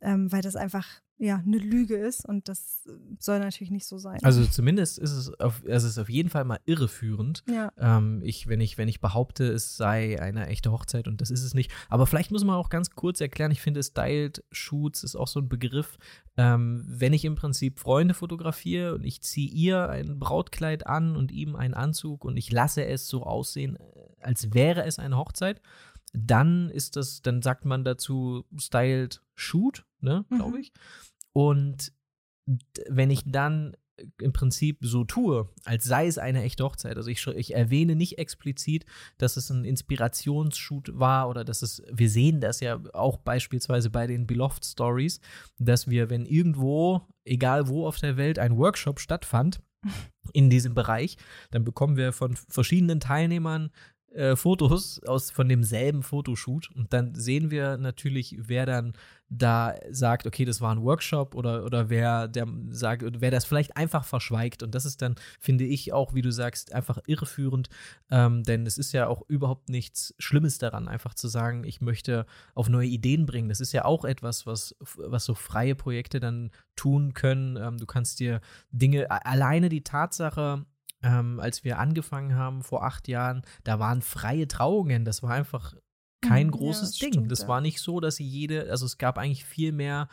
[0.00, 0.86] ähm, weil das einfach
[1.18, 2.84] ja, eine Lüge ist und das
[3.18, 4.20] soll natürlich nicht so sein.
[4.22, 7.42] Also zumindest ist es auf, es ist auf jeden Fall mal irreführend.
[7.48, 7.72] Ja.
[7.76, 11.42] Ähm, ich, wenn, ich, wenn ich behaupte, es sei eine echte Hochzeit und das ist
[11.42, 11.72] es nicht.
[11.88, 15.40] Aber vielleicht muss man auch ganz kurz erklären, ich finde, Styled Shoots ist auch so
[15.40, 15.98] ein Begriff.
[16.36, 21.32] Ähm, wenn ich im Prinzip Freunde fotografiere und ich ziehe ihr ein Brautkleid an und
[21.32, 23.76] ihm einen Anzug und ich lasse es so aussehen,
[24.20, 25.60] als wäre es eine Hochzeit,
[26.12, 30.62] dann ist das, dann sagt man dazu Styled Shoot, ne, glaube mhm.
[30.62, 30.72] ich.
[31.32, 31.92] Und
[32.88, 33.76] wenn ich dann
[34.20, 36.96] im Prinzip so tue, als sei es eine echte Hochzeit.
[36.96, 38.84] Also ich, ich erwähne nicht explizit,
[39.18, 44.06] dass es ein Inspirationsshoot war oder dass es, wir sehen das ja auch beispielsweise bei
[44.06, 45.20] den Beloved Stories,
[45.58, 49.60] dass wir, wenn irgendwo, egal wo auf der Welt, ein Workshop stattfand,
[50.32, 51.16] in diesem Bereich,
[51.50, 53.70] dann bekommen wir von verschiedenen Teilnehmern
[54.18, 58.94] äh, Fotos aus von demselben Fotoshoot und dann sehen wir natürlich, wer dann
[59.30, 63.76] da sagt, okay, das war ein Workshop oder, oder wer der sagt, wer das vielleicht
[63.76, 64.62] einfach verschweigt.
[64.62, 67.68] Und das ist dann, finde ich, auch, wie du sagst, einfach irreführend.
[68.10, 72.26] Ähm, denn es ist ja auch überhaupt nichts Schlimmes daran, einfach zu sagen, ich möchte
[72.54, 73.50] auf neue Ideen bringen.
[73.50, 77.56] Das ist ja auch etwas, was, was so freie Projekte dann tun können.
[77.56, 78.40] Ähm, du kannst dir
[78.72, 80.64] Dinge, alleine die Tatsache,
[81.02, 85.04] ähm, als wir angefangen haben vor acht Jahren, da waren freie Trauungen.
[85.04, 85.74] Das war einfach
[86.20, 87.12] kein mhm, großes ja, Ding.
[87.14, 87.48] Stimmt, das ja.
[87.48, 90.08] war nicht so, dass sie jede, also es gab eigentlich viel mehr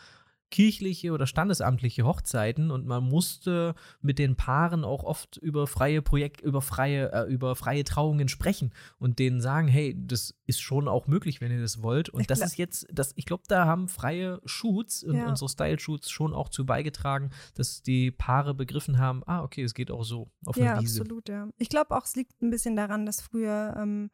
[0.52, 6.42] kirchliche oder standesamtliche Hochzeiten und man musste mit den Paaren auch oft über freie Projekt,
[6.42, 11.08] über freie, äh, über freie Trauungen sprechen und denen sagen, hey, das ist schon auch
[11.08, 12.10] möglich, wenn ihr das wollt.
[12.10, 15.28] Und das ist jetzt, das, ich glaube, da haben freie Shoots und ja.
[15.28, 19.92] unsere Style-Shoots schon auch zu beigetragen, dass die Paare begriffen haben, ah, okay, es geht
[19.92, 20.98] auch so auf ja, Wiese.
[20.98, 21.50] Ja, absolut, ja.
[21.58, 24.12] Ich glaube auch, es liegt ein bisschen daran, dass früher ähm,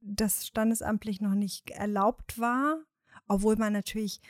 [0.00, 2.78] das standesamtlich noch nicht erlaubt war,
[3.28, 4.20] obwohl man natürlich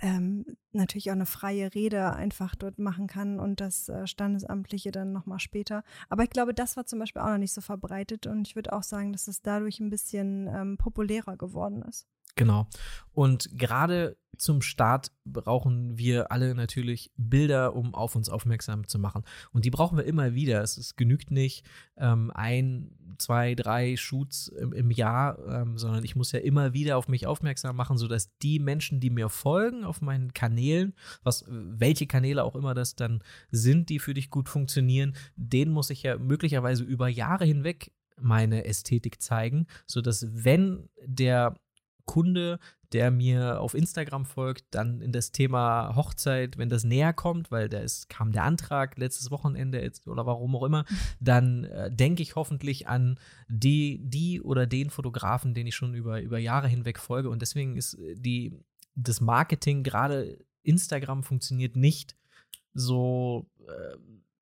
[0.00, 5.12] ähm, natürlich auch eine freie Rede einfach dort machen kann und das äh, Standesamtliche dann
[5.12, 5.84] nochmal später.
[6.08, 8.72] Aber ich glaube, das war zum Beispiel auch noch nicht so verbreitet und ich würde
[8.72, 12.06] auch sagen, dass es dadurch ein bisschen ähm, populärer geworden ist.
[12.34, 12.66] Genau.
[13.12, 19.22] Und gerade zum Start brauchen wir alle natürlich Bilder, um auf uns aufmerksam zu machen.
[19.52, 20.62] Und die brauchen wir immer wieder.
[20.62, 21.64] Es, es genügt nicht
[21.98, 26.96] ähm, ein, zwei, drei Shoots im, im Jahr, ähm, sondern ich muss ja immer wieder
[26.96, 32.06] auf mich aufmerksam machen, sodass die Menschen, die mir folgen auf meinen Kanälen, was, welche
[32.06, 36.16] Kanäle auch immer das dann sind, die für dich gut funktionieren, denen muss ich ja
[36.16, 41.54] möglicherweise über Jahre hinweg meine Ästhetik zeigen, sodass wenn der
[42.04, 42.58] Kunde,
[42.92, 47.68] der mir auf Instagram folgt, dann in das Thema Hochzeit, wenn das näher kommt, weil
[47.68, 50.84] da ist, kam der Antrag letztes Wochenende jetzt, oder warum auch immer,
[51.20, 56.20] dann äh, denke ich hoffentlich an die, die oder den Fotografen, den ich schon über,
[56.20, 57.30] über Jahre hinweg folge.
[57.30, 58.58] Und deswegen ist äh, die,
[58.94, 62.16] das Marketing, gerade Instagram, funktioniert nicht
[62.74, 63.46] so.
[63.66, 63.96] Äh,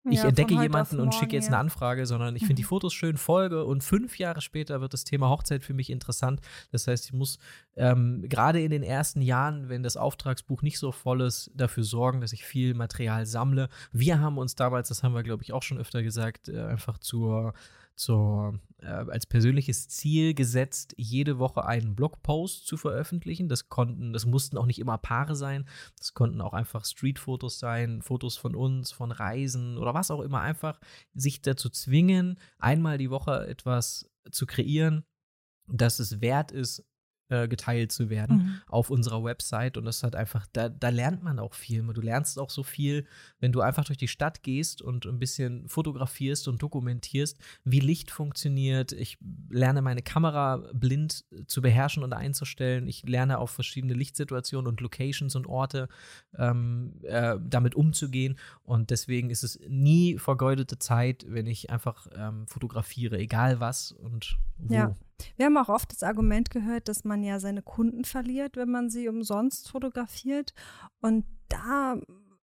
[0.05, 2.69] ich ja, entdecke jemanden und schicke jetzt eine Anfrage, sondern ich finde die mhm.
[2.69, 6.41] Fotos schön, folge und fünf Jahre später wird das Thema Hochzeit für mich interessant.
[6.73, 7.39] Das heißt, ich muss
[7.77, 12.21] ähm, gerade in den ersten Jahren, wenn das Auftragsbuch nicht so voll ist, dafür sorgen,
[12.21, 13.69] dass ich viel Material sammle.
[13.93, 16.99] Wir haben uns damals, das haben wir glaube ich auch schon öfter gesagt, äh, einfach
[16.99, 17.53] zur
[18.01, 23.49] zur, äh, als persönliches Ziel gesetzt, jede Woche einen Blogpost zu veröffentlichen.
[23.49, 25.69] Das konnten, das mussten auch nicht immer Paare sein.
[25.99, 30.41] Das konnten auch einfach Streetfotos sein, Fotos von uns, von Reisen oder was auch immer.
[30.41, 30.81] Einfach
[31.13, 35.05] sich dazu zwingen, einmal die Woche etwas zu kreieren,
[35.67, 36.83] dass es wert ist,
[37.31, 38.61] äh, geteilt zu werden mhm.
[38.67, 39.77] auf unserer Website.
[39.77, 41.83] Und das hat einfach, da, da lernt man auch viel.
[41.83, 43.07] Du lernst auch so viel,
[43.39, 48.11] wenn du einfach durch die Stadt gehst und ein bisschen fotografierst und dokumentierst, wie Licht
[48.11, 48.93] funktioniert.
[48.93, 52.87] Ich lerne meine Kamera blind zu beherrschen und einzustellen.
[52.87, 55.89] Ich lerne auf verschiedene Lichtsituationen und Locations und Orte
[56.37, 58.39] ähm, äh, damit umzugehen.
[58.65, 64.37] Und deswegen ist es nie vergeudete Zeit, wenn ich einfach ähm, fotografiere, egal was und
[64.59, 64.75] wo.
[64.75, 64.97] Ja.
[65.37, 68.91] Wir haben auch oft das Argument gehört, dass man ja seine Kunden verliert, wenn man
[68.91, 70.53] sie umsonst fotografiert.
[71.01, 71.97] Und da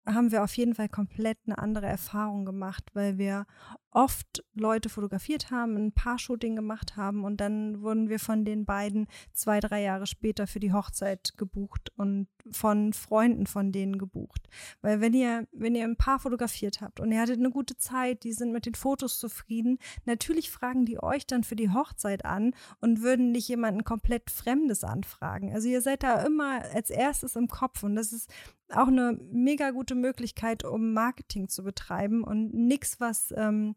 [0.05, 3.45] haben wir auf jeden Fall komplett eine andere Erfahrung gemacht, weil wir
[3.91, 9.07] oft Leute fotografiert haben, ein Paar-Shooting gemacht haben und dann wurden wir von den beiden
[9.33, 14.49] zwei, drei Jahre später für die Hochzeit gebucht und von Freunden von denen gebucht.
[14.81, 18.23] Weil wenn ihr, wenn ihr ein Paar fotografiert habt und ihr hattet eine gute Zeit,
[18.23, 22.53] die sind mit den Fotos zufrieden, natürlich fragen die euch dann für die Hochzeit an
[22.79, 25.53] und würden nicht jemanden komplett Fremdes anfragen.
[25.53, 28.29] Also ihr seid da immer als erstes im Kopf und das ist
[28.69, 33.75] auch eine mega gute Möglichkeit, um Marketing zu betreiben und nichts, was ähm,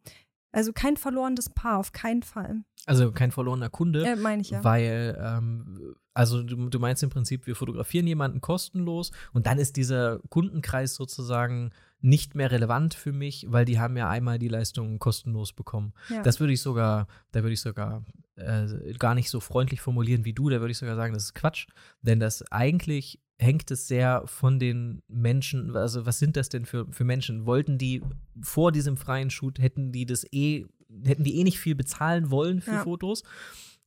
[0.53, 2.65] also kein verlorenes Paar, auf keinen Fall.
[2.87, 4.05] Also kein verlorener Kunde.
[4.05, 4.65] Äh, meine ich ja.
[4.65, 9.77] Weil, ähm, also du, du, meinst im Prinzip, wir fotografieren jemanden kostenlos und dann ist
[9.77, 14.99] dieser Kundenkreis sozusagen nicht mehr relevant für mich, weil die haben ja einmal die Leistung
[14.99, 15.93] kostenlos bekommen.
[16.09, 16.23] Ja.
[16.23, 18.05] Das würde ich sogar, da würde ich sogar
[18.37, 21.35] äh, gar nicht so freundlich formulieren wie du, da würde ich sogar sagen, das ist
[21.35, 21.67] Quatsch.
[22.03, 26.87] Denn das eigentlich hängt es sehr von den Menschen, also was sind das denn für,
[26.93, 27.47] für Menschen?
[27.47, 28.03] Wollten die
[28.43, 30.67] vor diesem freien Shoot, hätten die das eh,
[31.05, 32.85] hätten die eh nicht viel bezahlen wollen für ja.
[32.85, 33.23] Fotos?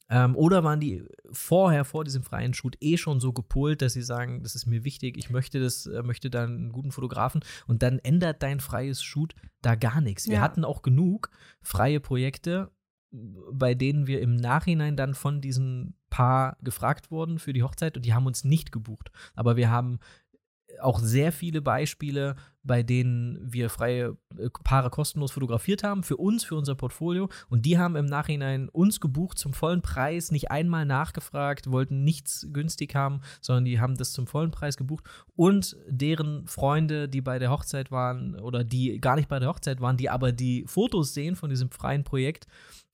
[0.09, 4.01] Ähm, oder waren die vorher, vor diesem freien Shoot, eh schon so gepolt, dass sie
[4.01, 7.83] sagen, das ist mir wichtig, ich möchte das, äh, möchte da einen guten Fotografen und
[7.83, 10.27] dann ändert dein freies Shoot da gar nichts.
[10.27, 10.41] Wir ja.
[10.41, 11.29] hatten auch genug
[11.61, 12.71] freie Projekte,
[13.11, 18.05] bei denen wir im Nachhinein dann von diesen Paar gefragt wurden für die Hochzeit und
[18.05, 19.11] die haben uns nicht gebucht.
[19.33, 19.97] Aber wir haben
[20.79, 26.43] auch sehr viele Beispiele, bei denen wir freie äh, Paare kostenlos fotografiert haben, für uns,
[26.43, 27.29] für unser Portfolio.
[27.49, 32.47] Und die haben im Nachhinein uns gebucht zum vollen Preis, nicht einmal nachgefragt, wollten nichts
[32.51, 35.05] günstig haben, sondern die haben das zum vollen Preis gebucht.
[35.35, 39.81] Und deren Freunde, die bei der Hochzeit waren oder die gar nicht bei der Hochzeit
[39.81, 42.47] waren, die aber die Fotos sehen von diesem freien Projekt,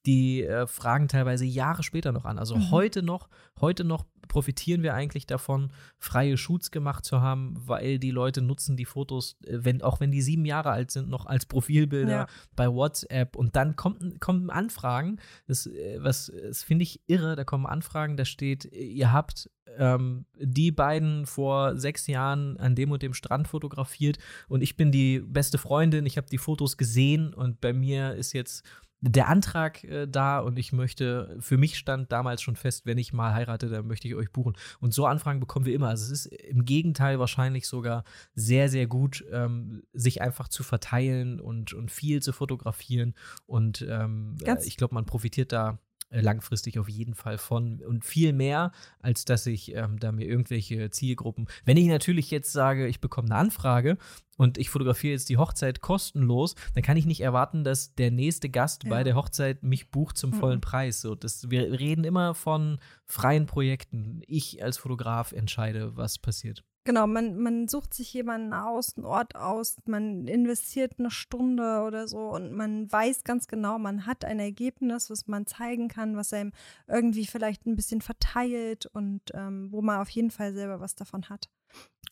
[0.06, 2.40] die äh, fragen teilweise Jahre später noch an.
[2.40, 2.72] Also mhm.
[2.72, 8.12] heute noch, heute noch profitieren wir eigentlich davon, freie Shoots gemacht zu haben, weil die
[8.12, 11.46] Leute nutzen die Fotos, äh, wenn, auch wenn die sieben Jahre alt sind, noch als
[11.46, 12.28] Profilbilder ja.
[12.56, 13.36] bei WhatsApp.
[13.36, 18.16] Und dann kommt, kommen Anfragen, das, äh, was das finde ich irre, da kommen Anfragen,
[18.16, 23.48] da steht, ihr habt ähm, die beiden vor sechs Jahren an dem und dem Strand
[23.48, 28.14] fotografiert und ich bin die beste Freundin, ich habe die Fotos gesehen und bei mir
[28.14, 28.64] ist jetzt
[29.02, 33.14] der Antrag äh, da und ich möchte, für mich stand damals schon fest, wenn ich
[33.14, 34.56] mal heirate, dann möchte ich euch buchen.
[34.80, 35.90] Und so Anfragen bekommen wir immer.
[35.90, 41.40] Also es ist im Gegenteil wahrscheinlich sogar sehr, sehr gut, ähm, sich einfach zu verteilen
[41.40, 43.16] und, und viel zu fotografieren.
[43.46, 45.80] Und ähm, äh, ich glaube, man profitiert da
[46.12, 50.90] langfristig auf jeden Fall von und viel mehr, als dass ich ähm, da mir irgendwelche
[50.90, 51.48] Zielgruppen.
[51.66, 53.98] Wenn ich natürlich jetzt sage, ich bekomme eine Anfrage
[54.38, 58.50] und ich fotografiere jetzt die Hochzeit kostenlos, dann kann ich nicht erwarten, dass der nächste
[58.50, 58.90] Gast ja.
[58.90, 60.62] bei der Hochzeit mich bucht zum vollen mhm.
[60.62, 61.02] Preis.
[61.02, 64.22] So, das, wir reden immer von freien Projekten.
[64.26, 66.64] Ich als Fotograf entscheide, was passiert.
[66.90, 72.08] Genau, man, man sucht sich jemanden aus, einen Ort aus, man investiert eine Stunde oder
[72.08, 76.34] so und man weiß ganz genau, man hat ein Ergebnis, was man zeigen kann, was
[76.34, 76.52] einem
[76.88, 81.30] irgendwie vielleicht ein bisschen verteilt und ähm, wo man auf jeden Fall selber was davon
[81.30, 81.48] hat.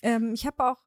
[0.03, 0.85] Ähm, ich habe auch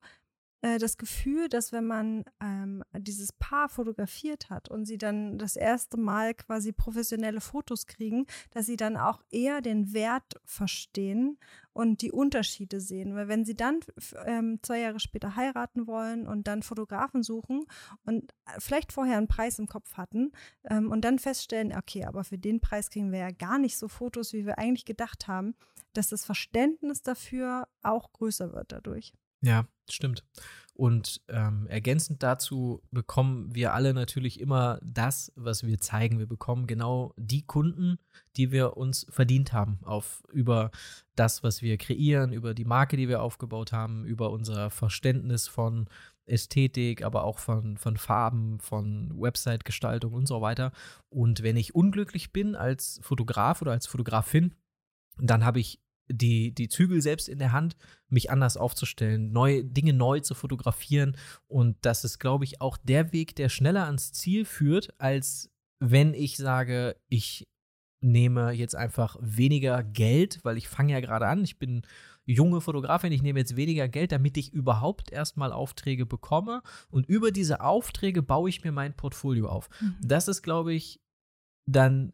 [0.62, 5.56] äh, das Gefühl, dass wenn man ähm, dieses Paar fotografiert hat und sie dann das
[5.56, 11.38] erste Mal quasi professionelle Fotos kriegen, dass sie dann auch eher den Wert verstehen
[11.72, 13.14] und die Unterschiede sehen.
[13.14, 13.80] Weil wenn sie dann
[14.26, 17.64] ähm, zwei Jahre später heiraten wollen und dann Fotografen suchen
[18.04, 20.32] und äh, vielleicht vorher einen Preis im Kopf hatten
[20.68, 23.88] ähm, und dann feststellen, okay, aber für den Preis kriegen wir ja gar nicht so
[23.88, 25.54] Fotos, wie wir eigentlich gedacht haben,
[25.94, 29.14] dass das Verständnis dafür auch größer wird dadurch.
[29.42, 30.24] Ja, stimmt.
[30.80, 36.18] Und ähm, ergänzend dazu bekommen wir alle natürlich immer das, was wir zeigen.
[36.18, 37.98] Wir bekommen genau die Kunden,
[38.38, 40.70] die wir uns verdient haben, auf über
[41.16, 45.86] das, was wir kreieren, über die Marke, die wir aufgebaut haben, über unser Verständnis von
[46.24, 50.72] Ästhetik, aber auch von, von Farben, von Website-Gestaltung und so weiter.
[51.10, 54.54] Und wenn ich unglücklich bin als Fotograf oder als Fotografin,
[55.18, 55.78] dann habe ich
[56.10, 57.76] die, die Zügel selbst in der Hand,
[58.08, 61.16] mich anders aufzustellen, neue Dinge neu zu fotografieren.
[61.46, 66.12] Und das ist, glaube ich, auch der Weg, der schneller ans Ziel führt, als wenn
[66.14, 67.48] ich sage, ich
[68.02, 71.82] nehme jetzt einfach weniger Geld, weil ich fange ja gerade an, ich bin
[72.24, 76.62] junge Fotografin, ich nehme jetzt weniger Geld, damit ich überhaupt erstmal Aufträge bekomme.
[76.90, 79.68] Und über diese Aufträge baue ich mir mein Portfolio auf.
[79.80, 79.96] Mhm.
[80.02, 81.00] Das ist, glaube ich,
[81.66, 82.12] dann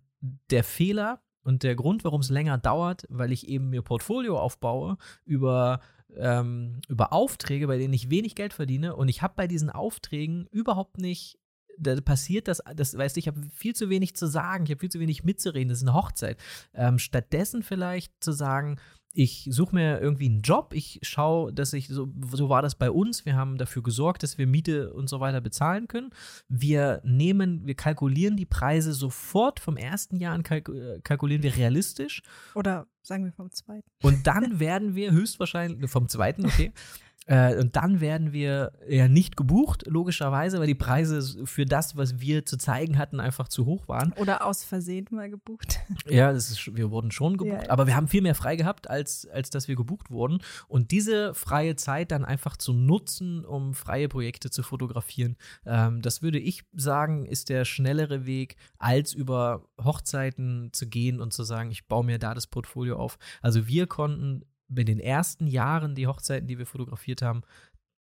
[0.50, 4.98] der Fehler, und der Grund, warum es länger dauert, weil ich eben mir Portfolio aufbaue
[5.24, 5.80] über,
[6.16, 8.96] ähm, über Aufträge, bei denen ich wenig Geld verdiene.
[8.96, 11.38] Und ich habe bei diesen Aufträgen überhaupt nicht
[11.78, 14.80] da passiert das, das weißt du, ich habe viel zu wenig zu sagen, ich habe
[14.80, 16.38] viel zu wenig mitzureden, das ist eine Hochzeit.
[16.72, 18.78] Ähm, stattdessen vielleicht zu sagen,
[19.16, 22.90] ich suche mir irgendwie einen Job, ich schaue, dass ich, so, so war das bei
[22.90, 26.10] uns, wir haben dafür gesorgt, dass wir Miete und so weiter bezahlen können.
[26.48, 30.70] Wir nehmen, wir kalkulieren die Preise sofort vom ersten Jahr an, kalk
[31.02, 32.22] kalkulieren wir realistisch.
[32.54, 33.88] Oder sagen wir vom zweiten.
[34.02, 36.72] Und dann werden wir höchstwahrscheinlich, vom zweiten, okay,
[37.26, 42.20] äh, und dann werden wir ja nicht gebucht, logischerweise, weil die Preise für das, was
[42.20, 44.12] wir zu zeigen hatten, einfach zu hoch waren.
[44.12, 45.80] Oder aus Versehen mal gebucht.
[46.08, 48.88] Ja, das ist, wir wurden schon gebucht, ja, aber wir haben viel mehr frei gehabt,
[48.88, 50.38] als, als dass wir gebucht wurden.
[50.68, 56.22] Und diese freie Zeit dann einfach zu nutzen, um freie Projekte zu fotografieren, ähm, das
[56.22, 61.70] würde ich sagen, ist der schnellere Weg, als über Hochzeiten zu gehen und zu sagen,
[61.70, 63.18] ich baue mir da das Portfolio auf.
[63.42, 67.42] Also wir konnten in den ersten Jahren, die Hochzeiten, die wir fotografiert haben,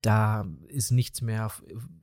[0.01, 1.51] da ist nichts mehr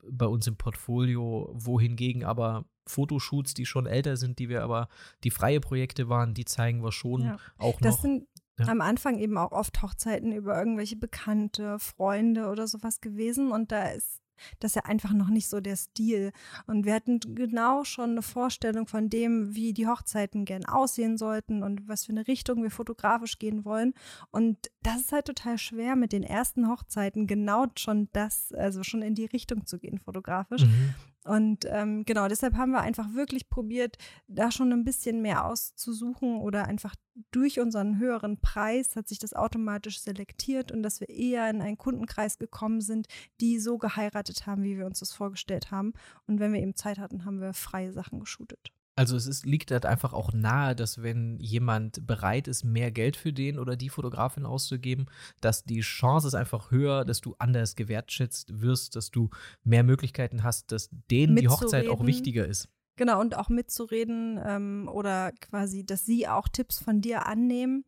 [0.09, 4.89] bei uns im Portfolio, wohingegen aber Fotoshoots, die schon älter sind, die wir aber
[5.23, 7.37] die freie Projekte waren, die zeigen wir schon ja.
[7.57, 8.01] auch das noch.
[8.01, 8.27] Sind
[8.59, 8.67] ja.
[8.67, 13.89] am Anfang eben auch oft Hochzeiten über irgendwelche Bekannte, Freunde oder sowas gewesen und da
[13.89, 14.20] ist
[14.59, 16.31] das ist ja einfach noch nicht so der Stil.
[16.67, 21.63] Und wir hatten genau schon eine Vorstellung von dem, wie die Hochzeiten gern aussehen sollten
[21.63, 23.93] und was für eine Richtung wir fotografisch gehen wollen.
[24.31, 29.01] Und das ist halt total schwer, mit den ersten Hochzeiten genau schon das, also schon
[29.01, 30.65] in die Richtung zu gehen, fotografisch.
[30.65, 30.93] Mhm.
[31.23, 33.97] Und ähm, genau, deshalb haben wir einfach wirklich probiert,
[34.27, 36.95] da schon ein bisschen mehr auszusuchen oder einfach
[37.29, 41.77] durch unseren höheren Preis hat sich das automatisch selektiert und dass wir eher in einen
[41.77, 43.07] Kundenkreis gekommen sind,
[43.39, 45.93] die so geheiratet haben, wie wir uns das vorgestellt haben.
[46.25, 48.71] Und wenn wir eben Zeit hatten, haben wir freie Sachen geshootet.
[48.95, 53.15] Also es ist, liegt halt einfach auch nahe, dass wenn jemand bereit ist, mehr Geld
[53.15, 55.05] für den oder die Fotografin auszugeben,
[55.39, 59.29] dass die Chance ist einfach höher, dass du anders gewertschätzt wirst, dass du
[59.63, 62.67] mehr Möglichkeiten hast, dass denen die Hochzeit auch wichtiger ist.
[62.97, 67.85] Genau, und auch mitzureden ähm, oder quasi, dass sie auch Tipps von dir annehmen,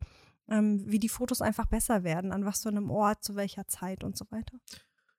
[0.47, 4.04] ähm, wie die Fotos einfach besser werden, an was für einem Ort, zu welcher Zeit
[4.04, 4.58] und so weiter.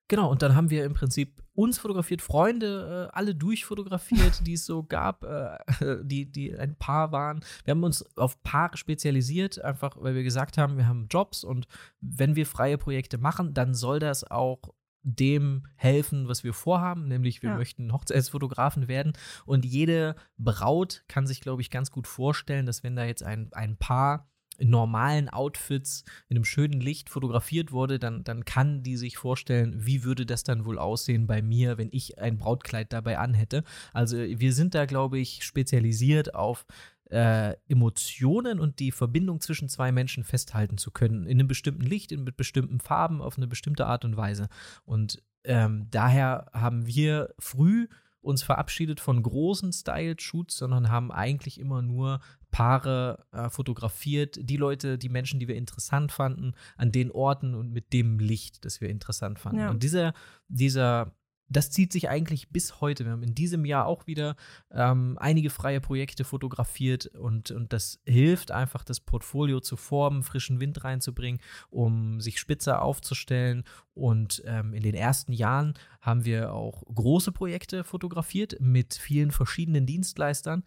[0.07, 4.65] Genau, und dann haben wir im Prinzip uns fotografiert, Freunde, äh, alle durchfotografiert, die es
[4.65, 5.57] so gab, äh,
[6.03, 7.39] die, die ein Paar waren.
[7.63, 11.67] Wir haben uns auf Paare spezialisiert, einfach weil wir gesagt haben, wir haben Jobs und
[12.01, 17.43] wenn wir freie Projekte machen, dann soll das auch dem helfen, was wir vorhaben, nämlich
[17.43, 17.57] wir ja.
[17.57, 19.13] möchten Hochzeitsfotografen werden.
[19.45, 23.53] Und jede Braut kann sich, glaube ich, ganz gut vorstellen, dass wenn da jetzt ein,
[23.53, 24.27] ein Paar
[24.59, 30.03] normalen Outfits in einem schönen Licht fotografiert wurde, dann, dann kann die sich vorstellen, wie
[30.03, 33.63] würde das dann wohl aussehen bei mir, wenn ich ein Brautkleid dabei anhätte.
[33.93, 36.65] Also wir sind da, glaube ich, spezialisiert auf
[37.09, 42.11] äh, Emotionen und die Verbindung zwischen zwei Menschen festhalten zu können, in einem bestimmten Licht,
[42.11, 44.47] in, mit bestimmten Farben, auf eine bestimmte Art und Weise.
[44.85, 47.87] Und ähm, daher haben wir früh
[48.21, 52.19] uns verabschiedet von großen Style-Shoots, sondern haben eigentlich immer nur
[52.55, 57.73] Paare äh, fotografiert, die Leute, die Menschen, die wir interessant fanden, an den Orten und
[57.73, 59.59] mit dem Licht, das wir interessant fanden.
[59.59, 59.69] Ja.
[59.71, 60.13] Und dieser,
[60.47, 61.11] dieser
[61.49, 63.03] das zieht sich eigentlich bis heute.
[63.03, 64.37] Wir haben in diesem Jahr auch wieder
[64.71, 70.61] ähm, einige freie Projekte fotografiert und, und das hilft einfach, das Portfolio zu formen, frischen
[70.61, 73.65] Wind reinzubringen, um sich spitzer aufzustellen.
[73.93, 79.85] Und ähm, in den ersten Jahren haben wir auch große Projekte fotografiert mit vielen verschiedenen
[79.85, 80.63] Dienstleistern.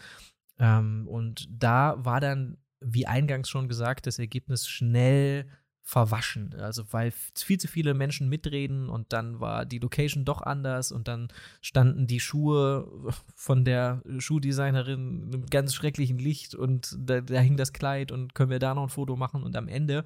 [0.59, 5.47] Ähm, und da war dann, wie eingangs schon gesagt, das Ergebnis schnell
[5.89, 6.55] verwaschen.
[6.61, 11.09] Also weil viel zu viele Menschen mitreden und dann war die Location doch anders und
[11.09, 11.29] dann
[11.63, 17.57] standen die Schuhe von der Schuhdesignerin in einem ganz schrecklichen Licht und da, da hing
[17.57, 20.05] das Kleid und können wir da noch ein Foto machen und am Ende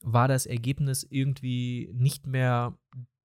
[0.00, 2.78] war das Ergebnis irgendwie nicht mehr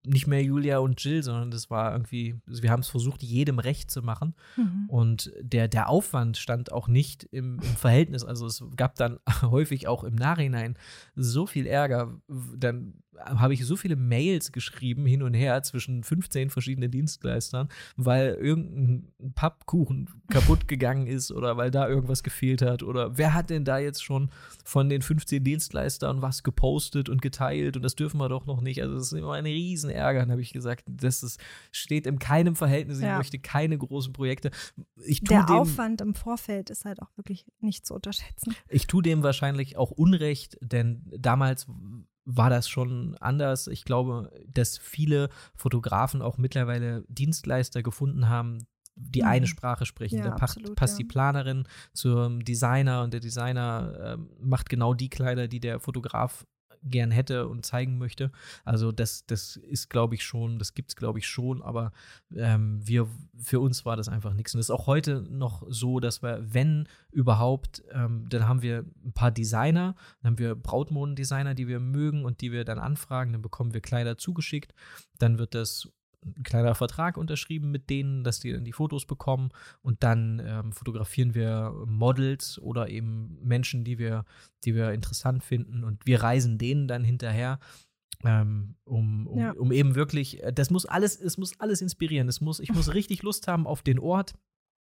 [0.07, 3.59] nicht mehr Julia und Jill, sondern das war irgendwie, also wir haben es versucht, jedem
[3.59, 4.35] recht zu machen.
[4.57, 4.87] Mhm.
[4.89, 8.25] Und der, der Aufwand stand auch nicht im, im, Verhältnis.
[8.25, 10.77] Also es gab dann häufig auch im Nachhinein
[11.17, 12.15] so viel Ärger.
[12.57, 12.95] Dann
[13.25, 19.13] habe ich so viele Mails geschrieben hin und her zwischen 15 verschiedenen Dienstleistern, weil irgendein
[19.35, 23.79] Pappkuchen kaputt gegangen ist oder weil da irgendwas gefehlt hat oder wer hat denn da
[23.79, 24.31] jetzt schon
[24.65, 28.83] von den 15 Dienstleistern was gepostet und geteilt und das dürfen wir doch noch nicht.
[28.83, 30.85] Also das ist immer ein Riesenärger, habe ich gesagt.
[30.87, 31.41] Das ist,
[31.73, 33.01] steht in keinem Verhältnis.
[33.01, 33.13] Ja.
[33.13, 34.51] Ich möchte keine großen Projekte.
[34.97, 38.55] Der dem, Aufwand im Vorfeld ist halt auch wirklich nicht zu unterschätzen.
[38.69, 41.67] Ich tue dem wahrscheinlich auch Unrecht, denn damals
[42.25, 43.67] war das schon anders.
[43.67, 49.29] Ich glaube, dass viele Fotografen auch mittlerweile Dienstleister gefunden haben, die mhm.
[49.29, 50.19] eine Sprache sprechen.
[50.19, 50.99] Ja, da passt, absolut, passt ja.
[50.99, 56.47] die Planerin zum Designer und der Designer äh, macht genau die Kleider, die der Fotograf
[56.83, 58.31] gern hätte und zeigen möchte.
[58.65, 61.93] Also das, das ist, glaube ich, schon, das gibt es, glaube ich, schon, aber
[62.35, 63.07] ähm, wir,
[63.37, 64.55] für uns war das einfach nichts.
[64.55, 68.85] Und das ist auch heute noch so, dass wir, wenn überhaupt, ähm, dann haben wir
[69.05, 73.33] ein paar Designer, dann haben wir Brautmodendesigner, die wir mögen und die wir dann anfragen,
[73.33, 74.75] dann bekommen wir Kleider zugeschickt,
[75.19, 75.89] dann wird das
[76.25, 79.51] ein kleiner Vertrag unterschrieben mit denen, dass die dann die Fotos bekommen
[79.83, 84.25] und dann ähm, fotografieren wir Models oder eben Menschen, die wir,
[84.65, 87.59] die wir interessant finden und wir reisen denen dann hinterher.
[88.23, 89.53] Ähm, um, um, ja.
[89.53, 92.29] um eben wirklich, äh, das muss alles, es muss alles inspirieren.
[92.29, 94.35] Es muss, ich muss richtig Lust haben auf den Ort,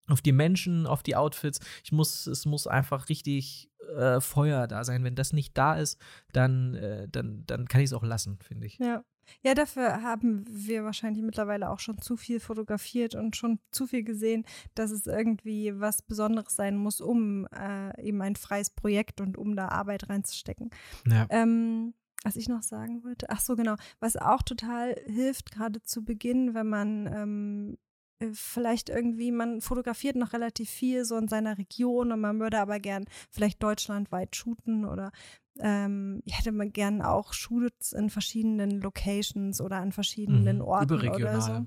[0.08, 1.58] auf die Menschen, auf die Outfits.
[1.82, 5.04] Ich muss, es muss einfach richtig äh, Feuer da sein.
[5.04, 5.98] Wenn das nicht da ist,
[6.32, 8.78] dann, äh, dann, dann kann ich es auch lassen, finde ich.
[8.78, 9.04] Ja.
[9.42, 14.04] Ja, dafür haben wir wahrscheinlich mittlerweile auch schon zu viel fotografiert und schon zu viel
[14.04, 19.36] gesehen, dass es irgendwie was Besonderes sein muss, um äh, eben ein freies Projekt und
[19.36, 20.70] um da Arbeit reinzustecken.
[21.06, 21.26] Ja.
[21.30, 26.04] Ähm, was ich noch sagen wollte, ach so genau, was auch total hilft, gerade zu
[26.04, 27.89] Beginn, wenn man ähm, äh,
[28.32, 32.78] vielleicht irgendwie, man fotografiert noch relativ viel so in seiner Region und man würde aber
[32.78, 35.10] gern vielleicht deutschlandweit shooten oder
[35.58, 41.40] ähm, hätte man gern auch Shoots in verschiedenen Locations oder an verschiedenen mhm, Orten oder
[41.40, 41.66] so.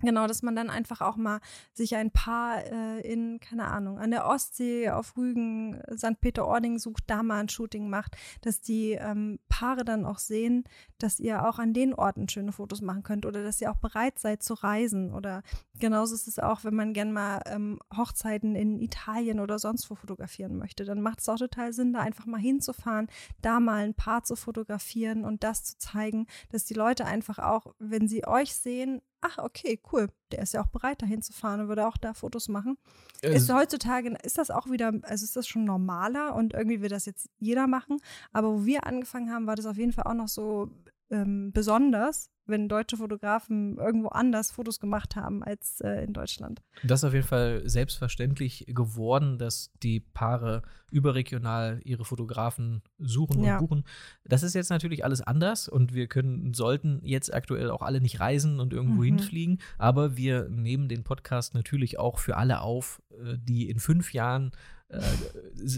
[0.00, 1.40] Genau, dass man dann einfach auch mal
[1.72, 6.20] sich ein Paar äh, in, keine Ahnung, an der Ostsee, auf Rügen, St.
[6.20, 10.64] Peter-Ording sucht, da mal ein Shooting macht, dass die ähm, Paare dann auch sehen,
[10.98, 14.18] dass ihr auch an den Orten schöne Fotos machen könnt oder dass ihr auch bereit
[14.18, 15.12] seid zu reisen.
[15.14, 15.42] Oder
[15.78, 19.96] genauso ist es auch, wenn man gern mal ähm, Hochzeiten in Italien oder sonst wo
[19.96, 20.84] fotografieren möchte.
[20.84, 23.08] Dann macht es auch total Sinn, da einfach mal hinzufahren,
[23.42, 27.74] da mal ein Paar zu fotografieren und das zu zeigen, dass die Leute einfach auch,
[27.78, 31.60] wenn sie euch sehen, ach, okay, cool, der ist ja auch bereit, dahin zu fahren
[31.60, 32.78] und würde auch da Fotos machen.
[33.22, 36.88] Äh, ist heutzutage, ist das auch wieder, also ist das schon normaler und irgendwie will
[36.88, 37.98] das jetzt jeder machen.
[38.32, 40.70] Aber wo wir angefangen haben, war das auf jeden Fall auch noch so
[41.10, 46.62] ähm, besonders, wenn deutsche Fotografen irgendwo anders Fotos gemacht haben als äh, in Deutschland.
[46.84, 53.44] Das ist auf jeden Fall selbstverständlich geworden, dass die Paare überregional ihre Fotografen suchen und
[53.44, 53.58] ja.
[53.58, 53.84] buchen.
[54.24, 58.20] Das ist jetzt natürlich alles anders und wir können, sollten jetzt aktuell auch alle nicht
[58.20, 59.06] reisen und irgendwo mhm.
[59.06, 64.12] hinfliegen, aber wir nehmen den Podcast natürlich auch für alle auf, äh, die in fünf
[64.12, 64.52] Jahren
[64.88, 65.00] äh,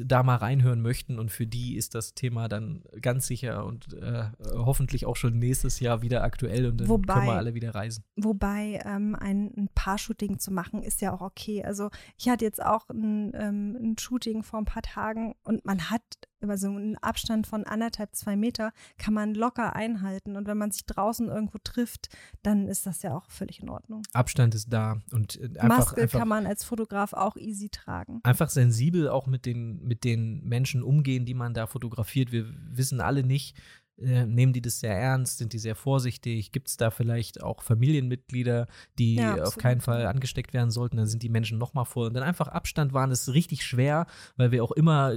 [0.05, 1.19] da mal reinhören möchten.
[1.19, 5.81] Und für die ist das Thema dann ganz sicher und äh, hoffentlich auch schon nächstes
[5.81, 8.05] Jahr wieder aktuell und dann wobei, können wir alle wieder reisen.
[8.17, 11.65] Wobei ähm, ein, ein Paar-Shooting zu machen ist ja auch okay.
[11.65, 15.91] Also ich hatte jetzt auch ein, ähm, ein Shooting vor ein paar Tagen und man
[15.91, 16.03] hat
[16.49, 20.37] also einen Abstand von anderthalb, zwei Meter kann man locker einhalten.
[20.37, 22.09] Und wenn man sich draußen irgendwo trifft,
[22.43, 24.03] dann ist das ja auch völlig in Ordnung.
[24.13, 28.21] Abstand ist da und äh, einfach, Maske einfach, kann man als Fotograf auch easy tragen.
[28.23, 32.33] Einfach sensibel auch mit den, mit den Menschen umgehen, die man da fotografiert.
[32.33, 33.57] Wir wissen alle nicht,
[34.01, 35.39] äh, nehmen die das sehr ernst?
[35.39, 36.53] Sind die sehr vorsichtig?
[36.53, 38.67] Gibt es da vielleicht auch Familienmitglieder,
[38.99, 40.97] die ja, auf keinen Fall angesteckt werden sollten?
[40.97, 42.07] Dann sind die Menschen noch mal vor.
[42.07, 45.13] Und dann einfach Abstand waren, ist richtig schwer, weil wir auch immer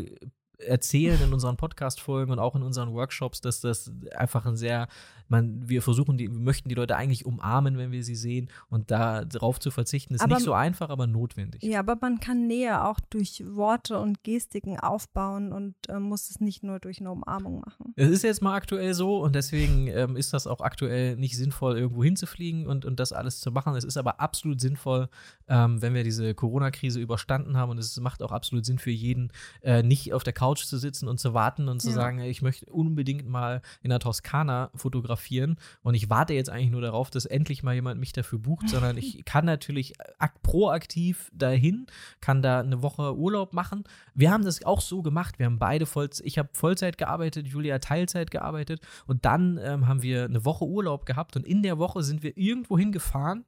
[0.57, 4.87] erzählen in unseren Podcast-Folgen und auch in unseren Workshops, dass das einfach ein sehr
[5.33, 8.49] man, wir versuchen, die, wir möchten die Leute eigentlich umarmen, wenn wir sie sehen.
[8.69, 11.63] Und da darauf zu verzichten, ist aber, nicht so einfach, aber notwendig.
[11.63, 16.39] Ja, aber man kann Nähe auch durch Worte und Gestiken aufbauen und äh, muss es
[16.39, 17.93] nicht nur durch eine Umarmung machen.
[17.95, 21.77] Es ist jetzt mal aktuell so und deswegen ähm, ist das auch aktuell nicht sinnvoll,
[21.77, 23.75] irgendwo hinzufliegen und, und das alles zu machen.
[23.75, 25.09] Es ist aber absolut sinnvoll,
[25.47, 29.31] ähm, wenn wir diese Corona-Krise überstanden haben und es macht auch absolut Sinn für jeden,
[29.61, 31.95] äh, nicht auf der Couch zu sitzen und zu warten und zu ja.
[31.95, 36.71] sagen, ich möchte unbedingt mal in der Toskana fotografieren fotografieren und ich warte jetzt eigentlich
[36.71, 39.93] nur darauf, dass endlich mal jemand mich dafür bucht, sondern ich kann natürlich
[40.41, 41.87] proaktiv dahin,
[42.21, 43.83] kann da eine Woche Urlaub machen.
[44.13, 45.39] Wir haben das auch so gemacht.
[45.39, 50.01] Wir haben beide Vollzeit, ich habe Vollzeit gearbeitet, Julia Teilzeit gearbeitet und dann ähm, haben
[50.01, 53.45] wir eine Woche Urlaub gehabt und in der Woche sind wir irgendwo hingefahren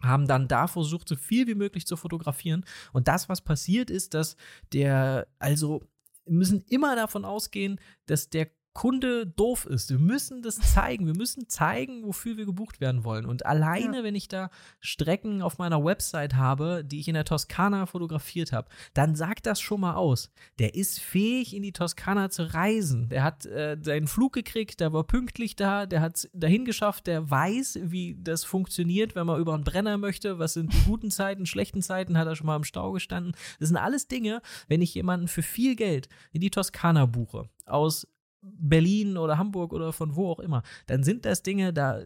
[0.00, 2.64] haben dann da versucht, so viel wie möglich zu fotografieren.
[2.92, 4.36] Und das, was passiert ist, dass
[4.72, 5.82] der, also
[6.28, 9.90] müssen immer davon ausgehen, dass der Kunde doof ist.
[9.90, 11.06] Wir müssen das zeigen.
[11.06, 13.26] Wir müssen zeigen, wofür wir gebucht werden wollen.
[13.26, 14.04] Und alleine, ja.
[14.04, 14.50] wenn ich da
[14.80, 19.60] Strecken auf meiner Website habe, die ich in der Toskana fotografiert habe, dann sagt das
[19.60, 20.30] schon mal aus.
[20.58, 23.08] Der ist fähig, in die Toskana zu reisen.
[23.08, 27.06] Der hat äh, seinen Flug gekriegt, der war pünktlich da, der hat es dahin geschafft,
[27.06, 30.38] der weiß, wie das funktioniert, wenn man über einen Brenner möchte.
[30.38, 33.32] Was sind die guten Zeiten, schlechten Zeiten, hat er schon mal im Stau gestanden.
[33.58, 38.06] Das sind alles Dinge, wenn ich jemanden für viel Geld in die Toskana buche, aus
[38.40, 42.02] Berlin oder Hamburg oder von wo auch immer, dann sind das Dinge, da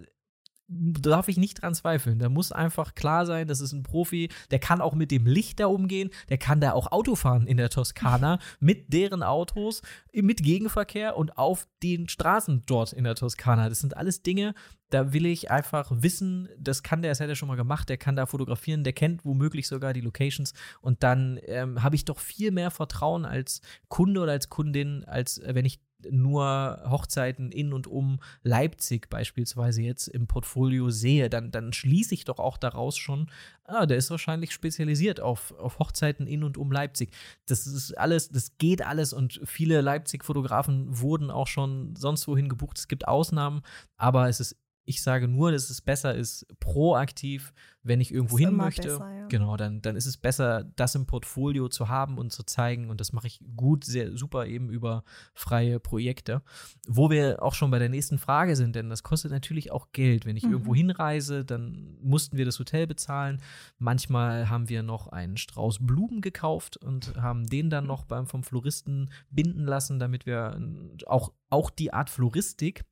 [0.72, 2.18] darf ich nicht dran zweifeln.
[2.18, 5.61] Da muss einfach klar sein, das ist ein Profi, der kann auch mit dem Licht
[5.61, 10.43] da umgehen, der kann da auch Auto fahren in der Toskana mit deren Autos, mit
[10.43, 13.68] Gegenverkehr und auf den Straßen dort in der Toskana.
[13.68, 14.55] Das sind alles Dinge,
[14.91, 17.97] da will ich einfach wissen, das kann der, das hat er schon mal gemacht, der
[17.97, 22.18] kann da fotografieren, der kennt womöglich sogar die Locations und dann ähm, habe ich doch
[22.18, 25.80] viel mehr Vertrauen als Kunde oder als Kundin, als äh, wenn ich
[26.11, 32.24] nur Hochzeiten in und um Leipzig beispielsweise jetzt im Portfolio sehe, dann, dann schließe ich
[32.24, 33.28] doch auch daraus schon,
[33.64, 37.11] ah, der ist wahrscheinlich spezialisiert auf, auf Hochzeiten in und um Leipzig.
[37.46, 42.78] Das ist alles, das geht alles und viele Leipzig-Fotografen wurden auch schon sonst wohin gebucht.
[42.78, 43.62] Es gibt Ausnahmen,
[43.96, 47.53] aber es ist ich sage nur, dass es besser ist, proaktiv,
[47.85, 48.83] wenn ich irgendwo hin möchte.
[48.83, 49.26] Besser, ja.
[49.26, 52.91] Genau, dann, dann ist es besser, das im Portfolio zu haben und zu zeigen.
[52.91, 55.05] Und das mache ich gut, sehr super eben über
[55.35, 56.43] freie Projekte.
[56.87, 60.26] Wo wir auch schon bei der nächsten Frage sind, denn das kostet natürlich auch Geld.
[60.26, 60.53] Wenn ich mhm.
[60.53, 63.41] irgendwo hinreise, dann mussten wir das Hotel bezahlen.
[63.78, 68.43] Manchmal haben wir noch einen Strauß Blumen gekauft und haben den dann noch beim vom
[68.43, 70.61] Floristen binden lassen, damit wir
[71.07, 72.85] auch, auch die Art Floristik